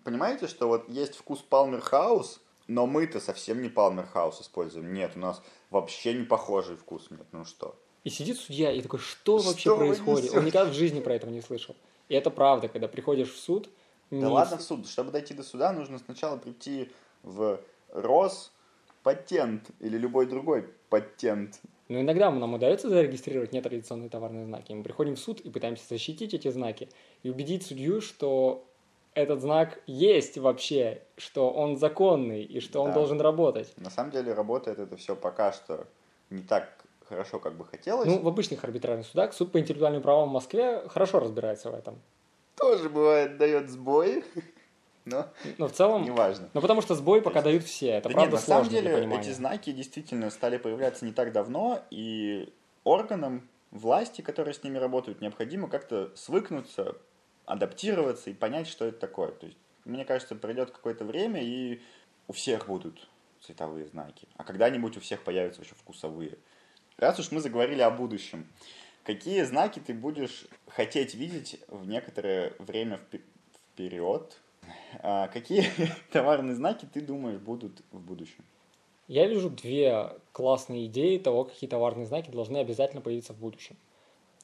понимаете, 0.04 0.46
что 0.46 0.68
вот 0.68 0.88
есть 0.88 1.16
вкус 1.16 1.40
Палмер 1.40 1.80
Хаус, 1.80 2.40
но 2.66 2.86
мы-то 2.86 3.20
совсем 3.20 3.62
не 3.62 3.68
Палмер 3.68 4.06
Хаус 4.06 4.40
используем. 4.40 4.92
Нет, 4.94 5.12
у 5.16 5.18
нас 5.18 5.42
вообще 5.70 6.14
не 6.14 6.24
похожий 6.24 6.76
вкус. 6.76 7.10
Нет, 7.10 7.26
ну 7.32 7.44
что? 7.44 7.76
И 8.04 8.10
сидит 8.10 8.38
судья 8.38 8.70
и 8.70 8.82
такой, 8.82 8.98
что, 8.98 9.38
что 9.38 9.48
вообще 9.48 9.76
происходит? 9.76 10.34
Он 10.34 10.44
никогда 10.44 10.70
в 10.70 10.74
жизни 10.74 11.00
про 11.00 11.14
этого 11.14 11.30
не 11.30 11.40
слышал. 11.40 11.74
И 12.08 12.14
это 12.14 12.30
правда, 12.30 12.68
когда 12.68 12.86
приходишь 12.86 13.32
в 13.32 13.38
суд. 13.38 13.68
Да 14.10 14.16
не... 14.16 14.24
ладно 14.26 14.58
в 14.58 14.62
суд. 14.62 14.86
Чтобы 14.86 15.10
дойти 15.10 15.32
до 15.32 15.42
суда, 15.42 15.72
нужно 15.72 15.98
сначала 15.98 16.36
прийти 16.36 16.92
в 17.24 17.60
РОС 17.92 18.52
патент 19.02 19.70
или 19.80 19.98
любой 19.98 20.26
другой 20.26 20.68
патент. 20.88 21.60
Но 21.88 22.00
иногда 22.00 22.30
нам 22.30 22.54
удается 22.54 22.88
зарегистрировать 22.88 23.52
нетрадиционные 23.52 24.08
товарные 24.08 24.46
знаки. 24.46 24.72
Мы 24.72 24.82
приходим 24.82 25.16
в 25.16 25.18
суд 25.18 25.40
и 25.40 25.50
пытаемся 25.50 25.86
защитить 25.88 26.32
эти 26.32 26.50
знаки 26.50 26.88
и 27.22 27.30
убедить 27.30 27.66
судью, 27.66 28.00
что 28.00 28.66
этот 29.12 29.40
знак 29.40 29.80
есть 29.86 30.38
вообще, 30.38 31.02
что 31.16 31.50
он 31.50 31.76
законный 31.76 32.42
и 32.42 32.60
что 32.60 32.74
да. 32.74 32.80
он 32.80 32.92
должен 32.92 33.20
работать. 33.20 33.72
На 33.76 33.90
самом 33.90 34.10
деле 34.10 34.32
работает 34.32 34.78
это 34.78 34.96
все 34.96 35.14
пока 35.14 35.52
что 35.52 35.86
не 36.30 36.42
так 36.42 36.68
хорошо, 37.08 37.38
как 37.38 37.54
бы 37.54 37.64
хотелось. 37.64 38.06
Ну, 38.06 38.20
в 38.20 38.28
обычных 38.28 38.64
арбитражных 38.64 39.06
судах 39.06 39.34
суд 39.34 39.52
по 39.52 39.60
интеллектуальным 39.60 40.02
правам 40.02 40.30
в 40.30 40.32
Москве 40.32 40.82
хорошо 40.88 41.20
разбирается 41.20 41.70
в 41.70 41.74
этом. 41.74 42.00
Тоже 42.56 42.88
бывает 42.88 43.36
дает 43.36 43.70
сбои. 43.70 44.24
Но, 45.04 45.28
но 45.58 45.68
в 45.68 45.72
целом... 45.72 46.04
Неважно. 46.04 46.48
Ну, 46.54 46.60
потому 46.60 46.80
что 46.80 46.94
сбой 46.94 47.20
пока 47.20 47.42
дают 47.42 47.64
все. 47.64 47.88
Это 47.88 48.08
да 48.08 48.14
правда 48.14 48.30
нет, 48.30 48.32
на 48.32 48.46
самом 48.46 48.68
деле 48.68 49.18
эти 49.18 49.30
знаки 49.30 49.70
действительно 49.72 50.30
стали 50.30 50.56
появляться 50.56 51.04
не 51.04 51.12
так 51.12 51.32
давно, 51.32 51.82
и 51.90 52.52
органам 52.84 53.48
власти, 53.70 54.22
которые 54.22 54.54
с 54.54 54.62
ними 54.62 54.78
работают, 54.78 55.20
необходимо 55.20 55.68
как-то 55.68 56.10
свыкнуться, 56.14 56.96
адаптироваться 57.44 58.30
и 58.30 58.34
понять, 58.34 58.66
что 58.66 58.86
это 58.86 58.98
такое. 58.98 59.32
То 59.32 59.46
есть, 59.46 59.58
мне 59.84 60.04
кажется, 60.04 60.34
пройдет 60.34 60.70
какое-то 60.70 61.04
время, 61.04 61.42
и 61.42 61.82
у 62.28 62.32
всех 62.32 62.66
будут 62.66 63.08
цветовые 63.42 63.86
знаки. 63.86 64.26
А 64.36 64.44
когда-нибудь 64.44 64.96
у 64.96 65.00
всех 65.00 65.22
появятся 65.22 65.62
еще 65.62 65.74
вкусовые. 65.74 66.38
Раз 66.96 67.18
уж 67.18 67.30
мы 67.32 67.40
заговорили 67.40 67.82
о 67.82 67.90
будущем, 67.90 68.46
какие 69.02 69.42
знаки 69.42 69.80
ты 69.80 69.92
будешь 69.92 70.46
хотеть 70.68 71.14
видеть 71.14 71.60
в 71.68 71.86
некоторое 71.86 72.54
время 72.58 73.00
вперед? 73.74 74.40
А 75.00 75.28
какие 75.28 75.64
товарные 76.12 76.54
знаки 76.54 76.86
ты 76.92 77.00
думаешь 77.00 77.38
будут 77.38 77.82
в 77.90 78.00
будущем? 78.00 78.44
Я 79.06 79.26
вижу 79.26 79.50
две 79.50 80.12
классные 80.32 80.86
идеи 80.86 81.18
того, 81.18 81.44
какие 81.44 81.68
товарные 81.68 82.06
знаки 82.06 82.30
должны 82.30 82.58
обязательно 82.58 83.02
появиться 83.02 83.34
в 83.34 83.38
будущем. 83.38 83.76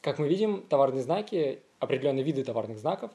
Как 0.00 0.18
мы 0.18 0.28
видим, 0.28 0.62
товарные 0.62 1.02
знаки, 1.02 1.60
определенные 1.78 2.24
виды 2.24 2.44
товарных 2.44 2.78
знаков 2.78 3.10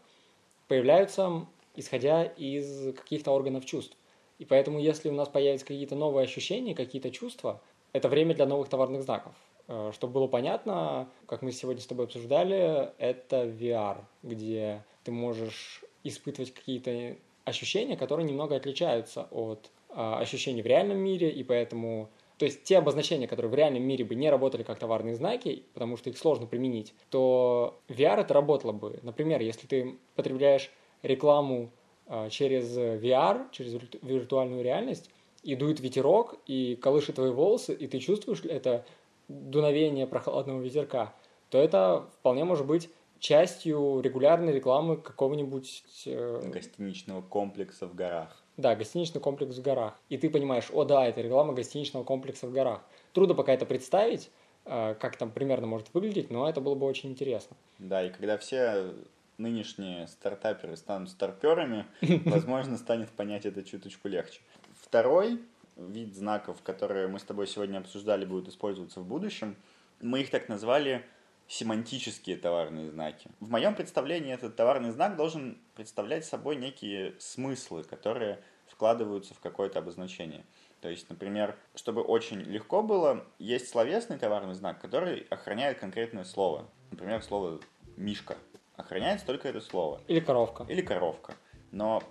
появляются 0.68 1.48
исходя 1.76 2.24
из 2.24 2.94
каких-то 2.94 3.32
органов 3.32 3.65
чувств. 3.65 3.98
И 4.39 4.46
поэтому, 4.46 4.80
если 4.80 5.10
у 5.10 5.13
нас 5.13 5.30
появятся 5.30 5.65
какие-то 5.65 5.96
новые 5.96 6.26
ощущения, 6.26 6.76
какие-то 6.76 7.12
чувства, 7.12 7.62
это 7.94 8.10
время 8.10 8.36
для 8.36 8.46
новых 8.46 8.68
товарных 8.68 9.04
знаков. 9.04 9.34
Э, 9.68 9.91
чтобы 9.94 10.13
было 10.13 10.28
понятно, 10.28 11.10
как 11.26 11.41
мы 11.41 11.52
сегодня 11.52 11.82
с 11.82 11.86
тобой 11.86 12.06
обсуждали, 12.06 12.91
это 12.98 13.46
VR, 13.46 14.04
где 14.24 14.84
ты 15.04 15.12
можешь 15.12 15.84
испытывать 16.06 16.54
какие-то 16.54 17.18
ощущения, 17.44 17.98
которые 17.98 18.26
немного 18.26 18.56
отличаются 18.56 19.28
от 19.32 19.70
а, 19.89 20.20
ощущений 20.20 20.62
в 20.62 20.65
реальном 20.65 20.98
мире, 20.98 21.30
и 21.30 21.44
поэтому 21.44 22.10
то 22.38 22.46
есть 22.46 22.63
те 22.63 22.78
обозначения, 22.78 23.28
которые 23.28 23.50
в 23.50 23.56
реальном 23.56 23.84
мире 23.84 24.04
бы 24.04 24.15
не 24.15 24.30
работали 24.30 24.63
как 24.63 24.78
товарные 24.78 25.15
знаки, 25.15 25.63
потому 25.74 25.96
что 25.96 26.10
их 26.10 26.18
сложно 26.18 26.48
применить, 26.48 26.94
то 27.10 27.80
VR 27.88 28.22
это 28.22 28.34
работало 28.34 28.74
бы. 28.74 29.00
Например, 29.04 29.41
если 29.41 29.68
ты 29.68 29.98
потребляешь 30.15 30.70
рекламу 31.02 31.72
э, 32.08 32.30
через 32.30 32.78
VR, 32.78 33.46
через 33.52 33.82
виртуальную 34.02 34.63
реальность, 34.63 35.10
и 35.44 35.56
дует 35.56 35.80
ветерок, 35.80 36.36
и 36.48 36.76
колышет 36.76 37.15
твои 37.15 37.30
волосы, 37.30 37.74
и 37.74 37.88
ты 37.88 38.00
чувствуешь 38.00 38.44
это 38.44 38.84
дуновение 39.28 40.08
прохладного 40.08 40.60
ветерка, 40.60 41.13
то 41.50 41.60
это 41.60 42.10
вполне 42.20 42.44
может 42.44 42.65
быть 42.65 42.89
частью 43.19 44.01
регулярной 44.01 44.54
рекламы 44.54 44.97
какого-нибудь... 44.97 45.84
Э... 46.06 46.41
Гостиничного 46.45 47.21
комплекса 47.21 47.88
в 47.88 47.95
горах. 47.95 48.41
Да, 48.58 48.75
гостиничный 48.75 49.21
комплекс 49.21 49.58
в 49.58 49.62
горах. 49.62 49.99
И 50.10 50.17
ты 50.17 50.30
понимаешь, 50.30 50.69
о 50.71 50.86
да, 50.86 51.06
это 51.06 51.21
реклама 51.21 51.54
гостиничного 51.54 52.04
комплекса 52.04 52.47
в 52.47 52.54
горах. 52.54 52.82
Трудно 53.13 53.36
пока 53.36 53.54
это 53.54 53.65
представить, 53.65 54.32
э, 54.65 54.95
как 54.99 55.17
там 55.17 55.32
примерно 55.32 55.67
может 55.67 55.93
выглядеть, 55.93 56.32
но 56.32 56.47
это 56.47 56.62
было 56.62 56.75
бы 56.75 56.86
очень 56.86 57.12
интересно. 57.12 57.58
Да, 57.80 58.04
и 58.04 58.10
когда 58.10 58.38
все 58.38 58.93
нынешние 59.38 60.08
стартаперы 60.08 60.78
станут 60.78 61.10
старперами, 61.10 61.86
возможно, 62.25 62.78
станет 62.78 63.10
понять 63.10 63.45
это 63.45 63.63
чуточку 63.63 64.08
легче. 64.08 64.39
Второй 64.82 65.41
вид 65.75 66.15
знаков, 66.15 66.62
которые 66.63 67.08
мы 67.08 67.19
с 67.19 67.23
тобой 67.23 67.47
сегодня 67.47 67.80
обсуждали, 67.80 68.25
будут 68.25 68.47
использоваться 68.47 69.01
в 69.01 69.06
будущем. 69.06 69.56
Мы 70.01 70.21
их 70.21 70.30
так 70.30 70.47
назвали 70.47 71.06
семантические 71.47 72.38
товарные 72.38 72.89
знаки. 72.89 73.29
В 73.39 73.49
моем 73.49 73.75
представлении 73.75 74.34
этот 74.34 74.55
товарный 74.55 74.91
знак 74.91 75.15
должен 75.15 75.58
представлять 75.75 76.25
собой 76.25 76.55
некие 76.55 77.15
смыслы, 77.19 77.84
которые 77.84 78.39
вкладываются 78.67 79.34
в 79.34 79.39
какое-то 79.39 79.79
обозначение. 79.79 80.43
То 80.81 80.89
есть, 80.89 81.10
например, 81.10 81.58
чтобы 81.75 82.01
очень 82.01 82.41
легко 82.41 82.81
было, 82.84 83.25
есть 83.39 83.69
словесный 83.69 84.17
товарный 84.17 84.55
знак, 84.55 84.81
который 84.81 85.25
охраняет 85.29 85.79
конкретное 85.79 86.25
слово. 86.25 86.67
Например, 86.91 87.21
слово 87.23 87.60
«мишка». 87.95 88.38
Охраняется 88.75 89.25
только 89.25 89.47
это 89.47 89.62
слово. 89.62 90.01
Или 90.08 90.19
коровка. 90.19 90.65
Или 90.67 90.81
коровка. 90.81 91.36
Но 91.71 92.03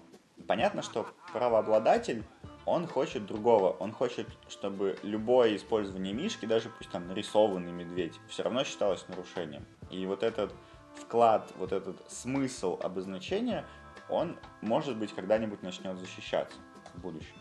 понятно, 0.46 0.82
что 0.82 1.06
правообладатель 1.32 2.24
он 2.66 2.86
хочет 2.86 3.26
другого. 3.26 3.70
Он 3.70 3.92
хочет, 3.92 4.26
чтобы 4.48 4.98
любое 5.02 5.56
использование 5.56 6.12
мишки, 6.12 6.46
даже 6.46 6.70
пусть 6.70 6.90
там 6.90 7.08
нарисованный 7.08 7.72
медведь, 7.72 8.14
все 8.28 8.42
равно 8.42 8.64
считалось 8.64 9.06
нарушением. 9.08 9.66
И 9.90 10.06
вот 10.06 10.22
этот 10.22 10.54
вклад, 10.94 11.52
вот 11.56 11.72
этот 11.72 12.10
смысл 12.10 12.78
обозначения, 12.82 13.66
он, 14.08 14.36
может 14.60 14.96
быть, 14.96 15.12
когда-нибудь 15.12 15.62
начнет 15.62 15.98
защищаться 15.98 16.56
в 16.94 17.00
будущем. 17.00 17.36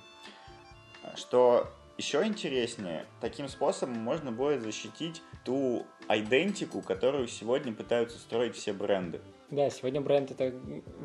Что 1.16 1.72
еще 1.98 2.26
интереснее, 2.26 3.06
таким 3.22 3.48
способом 3.48 4.00
можно 4.00 4.32
будет 4.32 4.62
защитить 4.62 5.22
ту 5.44 5.86
идентику, 6.10 6.82
которую 6.82 7.28
сегодня 7.28 7.74
пытаются 7.74 8.18
строить 8.18 8.56
все 8.56 8.74
бренды. 8.74 9.22
Да, 9.54 9.70
сегодня 9.70 10.02
бренд 10.02 10.32
это 10.32 10.52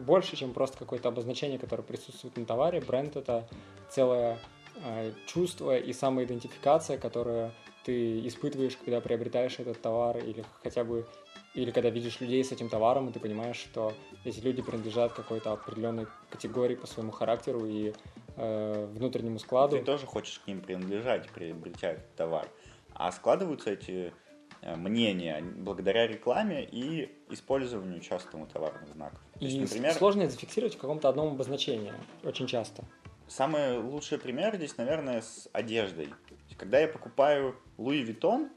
больше, 0.07 0.35
чем 0.35 0.55
просто 0.55 0.79
какое-то 0.79 1.11
обозначение, 1.11 1.59
которое 1.59 1.83
присутствует 1.83 2.35
на 2.39 2.47
товаре. 2.47 2.81
Бренд 2.81 3.15
это 3.17 3.47
целое 3.91 4.39
э, 4.83 5.13
чувство 5.27 5.77
и 5.77 5.93
самоидентификация, 5.93 6.97
которое 6.97 7.53
ты 7.85 8.27
испытываешь, 8.27 8.79
когда 8.79 9.03
приобретаешь 9.03 9.59
этот 9.59 9.83
товар 9.83 10.17
или 10.17 10.47
хотя 10.63 10.83
бы 10.83 11.07
или 11.53 11.71
когда 11.73 11.91
видишь 11.91 12.21
людей 12.21 12.43
с 12.43 12.51
этим 12.51 12.71
товаром, 12.71 13.11
и 13.11 13.13
ты 13.13 13.21
понимаешь, 13.21 13.57
что 13.57 13.93
эти 14.25 14.41
люди 14.41 14.63
принадлежат 14.63 15.13
какой-то 15.13 15.53
определенной 15.53 16.07
категории 16.31 16.75
по 16.75 16.87
своему 16.87 17.13
характеру 17.13 17.67
и 17.67 17.93
э, 18.37 18.87
внутреннему 18.95 19.39
складу. 19.41 19.77
Ты 19.77 19.85
тоже 19.85 20.07
хочешь 20.07 20.39
к 20.39 20.47
ним 20.47 20.63
принадлежать, 20.63 21.29
приобретя 21.29 21.93
этот 21.93 22.15
товар. 22.15 22.49
А 22.95 23.13
складываются 23.13 23.71
эти 23.71 24.15
мнения 24.63 25.43
благодаря 25.43 26.07
рекламе 26.07 26.65
и 26.65 27.11
использованию 27.31 28.01
частому 28.01 28.47
товарных 28.47 28.89
знаков. 28.89 29.21
И 29.41 29.47
есть, 29.47 29.61
например, 29.61 29.93
сложно 29.95 30.23
это 30.23 30.33
зафиксировать 30.33 30.75
в 30.75 30.79
каком-то 30.79 31.09
одном 31.09 31.29
обозначении, 31.29 31.93
очень 32.25 32.47
часто. 32.47 32.85
Самый 33.29 33.79
лучший 33.79 34.19
пример 34.19 34.57
здесь, 34.57 34.77
наверное, 34.79 35.21
с 35.21 35.49
одеждой. 35.53 36.09
Когда 36.57 36.81
я 36.81 36.89
покупаю 36.89 37.55
Луи 37.77 38.03
Виттон, 38.03 38.49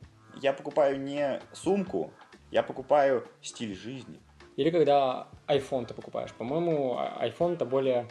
я 0.42 0.54
покупаю 0.54 1.00
не 1.00 1.42
сумку, 1.54 2.12
Я 2.52 2.64
покупаю 2.64 3.26
стиль 3.42 3.74
жизни. 3.74 4.20
Или 4.58 4.70
когда 4.72 5.30
iPhone 5.48 5.86
ты 5.86 5.94
покупаешь. 5.94 6.34
По-моему, 6.34 6.98
а- 6.98 7.26
iPhone 7.26 7.54
это 7.54 7.66
более 7.66 8.08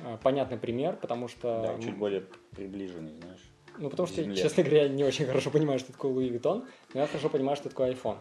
э, 0.00 0.18
понятный 0.20 0.58
пример, 0.58 0.96
потому 0.96 1.28
что... 1.28 1.62
Да, 1.62 1.82
чуть 1.82 1.96
более 1.96 2.22
приближенный, 2.56 3.14
знаешь. 3.20 3.40
Ну, 3.78 3.90
потому 3.90 4.06
что, 4.06 4.22
земле. 4.22 4.36
честно 4.40 4.62
говоря, 4.62 4.82
я 4.82 4.88
не 4.88 5.04
очень 5.04 5.26
хорошо 5.26 5.50
понимаю, 5.50 5.78
что 5.78 5.92
такое 5.92 6.12
Louis 6.12 6.30
Vuitton, 6.30 6.66
но 6.94 7.00
я 7.00 7.06
хорошо 7.06 7.28
понимаю, 7.28 7.56
что 7.56 7.68
такое 7.68 7.92
iPhone. 7.92 8.16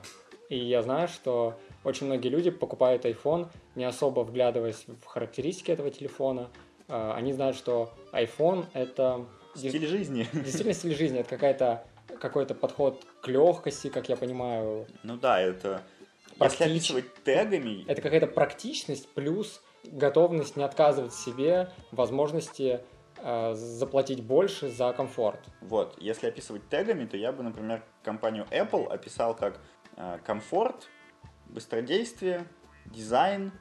И 0.50 0.58
я 0.58 0.82
знаю, 0.82 1.08
что 1.08 1.58
очень 1.84 2.08
многие 2.08 2.28
люди 2.30 2.50
покупают 2.52 3.06
iPhone, 3.06 3.48
не 3.76 3.86
особо 3.86 4.22
вглядываясь 4.22 4.86
в 5.02 5.06
характеристики 5.06 5.72
этого 5.72 5.90
телефона. 5.90 6.50
Э, 6.88 7.12
Они 7.16 7.34
знают, 7.34 7.56
что 7.58 7.92
iPhone— 8.12 8.66
это 8.74 9.26
Стиль 9.56 9.86
жизни. 9.88 10.28
действительно 10.34 10.74
стиль 10.74 10.96
жизни, 10.96 11.20
это 11.20 11.30
какая-то 11.30 11.86
какой-то 12.20 12.54
подход 12.56 13.04
к 13.22 13.28
легкости, 13.28 13.88
как 13.90 14.10
я 14.10 14.16
понимаю. 14.16 14.86
Ну 15.04 15.18
да, 15.18 15.40
это... 15.40 15.82
Если 16.40 16.58
Практич- 16.58 16.72
описывать 16.72 17.14
тегами, 17.24 17.86
Это 17.88 18.02
какая-то 18.02 18.28
практичность 18.28 19.08
плюс 19.10 19.62
готовность 19.84 20.56
не 20.58 20.64
отказывать 20.64 21.14
себе 21.14 21.70
возможности 21.92 22.82
заплатить 23.56 24.24
больше 24.24 24.70
за 24.70 24.92
комфорт. 24.94 25.40
Вот, 25.62 25.96
если 26.00 26.28
описывать 26.28 26.68
тегами, 26.70 27.06
то 27.06 27.18
я 27.18 27.32
бы, 27.32 27.44
например, 27.44 27.84
компанию 28.04 28.46
Apple 28.52 28.88
описал 28.88 29.36
как 29.36 29.60
э, 29.96 30.20
комфорт, 30.26 30.90
быстродействие, 31.48 32.46
дизайн 32.86 33.52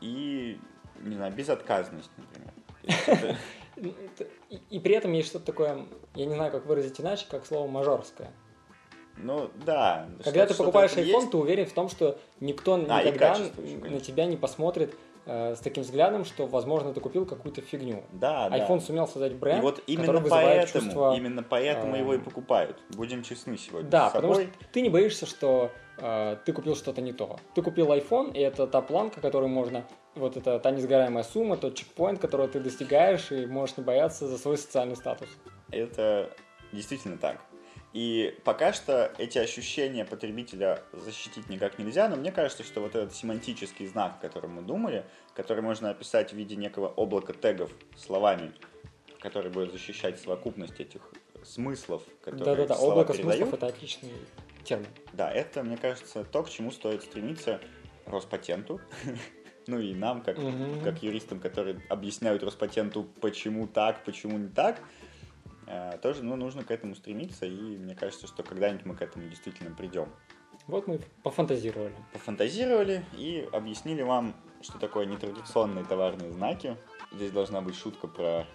и, 0.00 0.58
не 1.00 1.14
знаю, 1.14 1.32
безотказность, 1.32 2.10
например. 2.16 3.36
И, 3.76 4.60
и 4.70 4.78
при 4.78 4.94
этом 4.94 5.12
есть 5.12 5.30
что-то 5.30 5.46
такое, 5.46 5.86
я 6.14 6.26
не 6.26 6.34
знаю, 6.34 6.52
как 6.52 6.64
выразить 6.66 7.00
иначе, 7.00 7.26
как 7.28 7.44
слово 7.44 7.68
мажорское. 7.68 8.30
Ну, 9.16 9.50
да. 9.64 10.08
Когда 10.22 10.46
ты 10.46 10.54
покупаешь 10.54 10.92
iPhone, 10.92 11.02
есть. 11.02 11.30
ты 11.30 11.36
уверен 11.36 11.66
в 11.66 11.72
том, 11.72 11.88
что 11.88 12.18
никто 12.40 12.74
А, 12.74 13.02
никогда 13.02 13.36
на 13.66 14.00
тебя 14.00 14.26
не 14.26 14.36
посмотрит 14.36 14.96
э, 15.26 15.54
с 15.54 15.60
таким 15.60 15.82
взглядом, 15.82 16.24
что, 16.24 16.46
возможно, 16.46 16.92
ты 16.92 17.00
купил 17.00 17.26
какую-то 17.26 17.60
фигню. 17.60 18.04
Да, 18.12 18.48
да. 18.48 18.58
iPhone 18.58 18.80
сумел 18.80 19.06
создать 19.06 19.34
бренд, 19.34 19.60
И 19.60 19.62
вот 19.62 19.82
именно 19.86 20.20
поэтому, 20.20 20.84
чувство... 20.84 21.16
именно 21.16 21.42
поэтому 21.42 21.96
его 21.96 22.14
и 22.14 22.18
э, 22.18 22.20
покупают. 22.20 22.82
Будем 22.90 23.22
честны 23.22 23.56
сегодня 23.56 23.90
Да, 23.90 24.10
потому 24.10 24.34
что 24.34 24.46
ты 24.72 24.80
не 24.82 24.90
боишься, 24.90 25.26
что 25.26 25.70
э, 25.98 26.36
ты 26.44 26.52
купил 26.52 26.76
что-то 26.76 27.00
не 27.00 27.12
то. 27.12 27.38
Ты 27.54 27.62
купил 27.62 27.92
iPhone, 27.92 28.32
и 28.32 28.40
это 28.40 28.66
та 28.66 28.80
планка, 28.80 29.20
которую 29.20 29.48
можно... 29.48 29.84
Вот 30.14 30.36
это 30.36 30.60
та 30.60 30.70
несгораемая 30.70 31.24
сумма, 31.24 31.56
тот 31.56 31.74
чекпоинт, 31.74 32.20
которого 32.20 32.46
ты 32.46 32.60
достигаешь, 32.60 33.32
и 33.32 33.46
можешь 33.46 33.76
не 33.76 33.84
бояться 33.84 34.28
за 34.28 34.38
свой 34.38 34.56
социальный 34.56 34.94
статус. 34.94 35.28
Это 35.70 36.30
действительно 36.72 37.18
так. 37.18 37.40
И 37.94 38.36
пока 38.42 38.72
что 38.72 39.12
эти 39.18 39.38
ощущения 39.38 40.04
потребителя 40.04 40.82
защитить 40.92 41.48
никак 41.48 41.78
нельзя, 41.78 42.08
но 42.08 42.16
мне 42.16 42.32
кажется, 42.32 42.64
что 42.64 42.80
вот 42.80 42.96
этот 42.96 43.14
семантический 43.14 43.86
знак, 43.86 44.16
о 44.18 44.20
котором 44.20 44.54
мы 44.56 44.62
думали, 44.62 45.06
который 45.34 45.62
можно 45.62 45.90
описать 45.90 46.32
в 46.32 46.36
виде 46.36 46.56
некого 46.56 46.88
облака 46.88 47.32
тегов 47.32 47.70
словами, 47.96 48.52
который 49.20 49.50
будет 49.52 49.70
защищать 49.70 50.18
совокупность 50.20 50.80
этих 50.80 51.02
смыслов, 51.44 52.02
которые 52.20 52.44
Да-да-да, 52.44 52.76
облако 52.76 53.12
передают. 53.12 53.36
смыслов— 53.36 53.54
это 53.62 53.66
отличный 53.68 54.10
термин. 54.64 54.88
Да, 55.12 55.30
это, 55.30 55.62
мне 55.62 55.76
кажется, 55.76 56.24
то, 56.24 56.42
к 56.42 56.50
чему 56.50 56.72
стоит 56.72 57.02
стремиться 57.04 57.60
Роспатенту. 58.06 58.80
Ну 59.66 59.78
и 59.78 59.94
нам, 59.94 60.20
как, 60.20 60.36
Мгм. 60.36 60.82
как 60.82 61.02
юристам, 61.02 61.40
которые 61.40 61.80
объясняют 61.88 62.42
Роспатенту, 62.42 63.04
почему 63.22 63.66
так, 63.66 64.04
почему 64.04 64.36
не 64.36 64.48
так, 64.48 64.78
тоже 66.02 66.22
ну, 66.22 66.36
нужно 66.36 66.64
к 66.64 66.70
этому 66.70 66.94
стремиться, 66.94 67.46
и 67.46 67.76
мне 67.76 67.94
кажется, 67.94 68.26
что 68.26 68.42
когда-нибудь 68.42 68.86
мы 68.86 68.96
к 68.96 69.02
этому 69.02 69.28
действительно 69.28 69.74
придем. 69.74 70.08
Вот 70.66 70.86
мы 70.86 71.00
пофантазировали. 71.22 71.94
Пофантазировали 72.12 73.04
и 73.12 73.48
объяснили 73.52 74.02
вам, 74.02 74.34
что 74.62 74.78
такое 74.78 75.04
нетрадиционные 75.06 75.84
товарные 75.84 76.32
знаки. 76.32 76.76
Здесь 77.12 77.32
должна 77.32 77.60
быть 77.60 77.76
шутка 77.76 78.06
про 78.06 78.46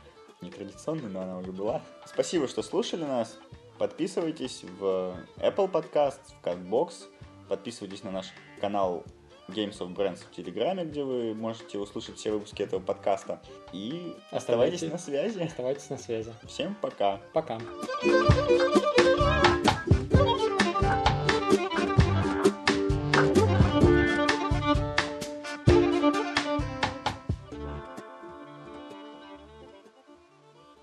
нетрадиционные, 0.42 1.10
но 1.10 1.22
она 1.22 1.38
уже 1.38 1.52
была. 1.52 1.82
Спасибо, 2.06 2.48
что 2.48 2.64
слушали 2.64 3.04
нас. 3.04 3.38
Подписывайтесь 3.78 4.64
в 4.80 5.16
Apple 5.38 5.72
Podcast, 5.72 6.20
в 6.42 6.46
CastBox. 6.46 7.08
Подписывайтесь 7.48 8.04
на 8.04 8.12
наш 8.12 8.28
канал 8.60 9.04
Games 9.50 9.78
of 9.80 9.96
Brands 9.96 10.20
в 10.30 10.36
Телеграме, 10.36 10.86
где 10.86 11.04
вы 11.04 11.34
можете 11.34 11.78
услышать 11.78 12.18
все 12.18 12.32
выпуски 12.32 12.62
этого 12.62 12.80
подкаста. 12.80 13.40
И 13.74 14.16
оставайтесь 14.32 14.84
Оставайтесь. 14.84 14.92
на 14.92 14.98
связи. 14.98 15.40
Оставайтесь 15.44 15.90
на 15.90 15.98
связи. 15.98 16.34
Всем 16.48 16.76
пока. 16.82 17.20
Пока. 17.34 17.60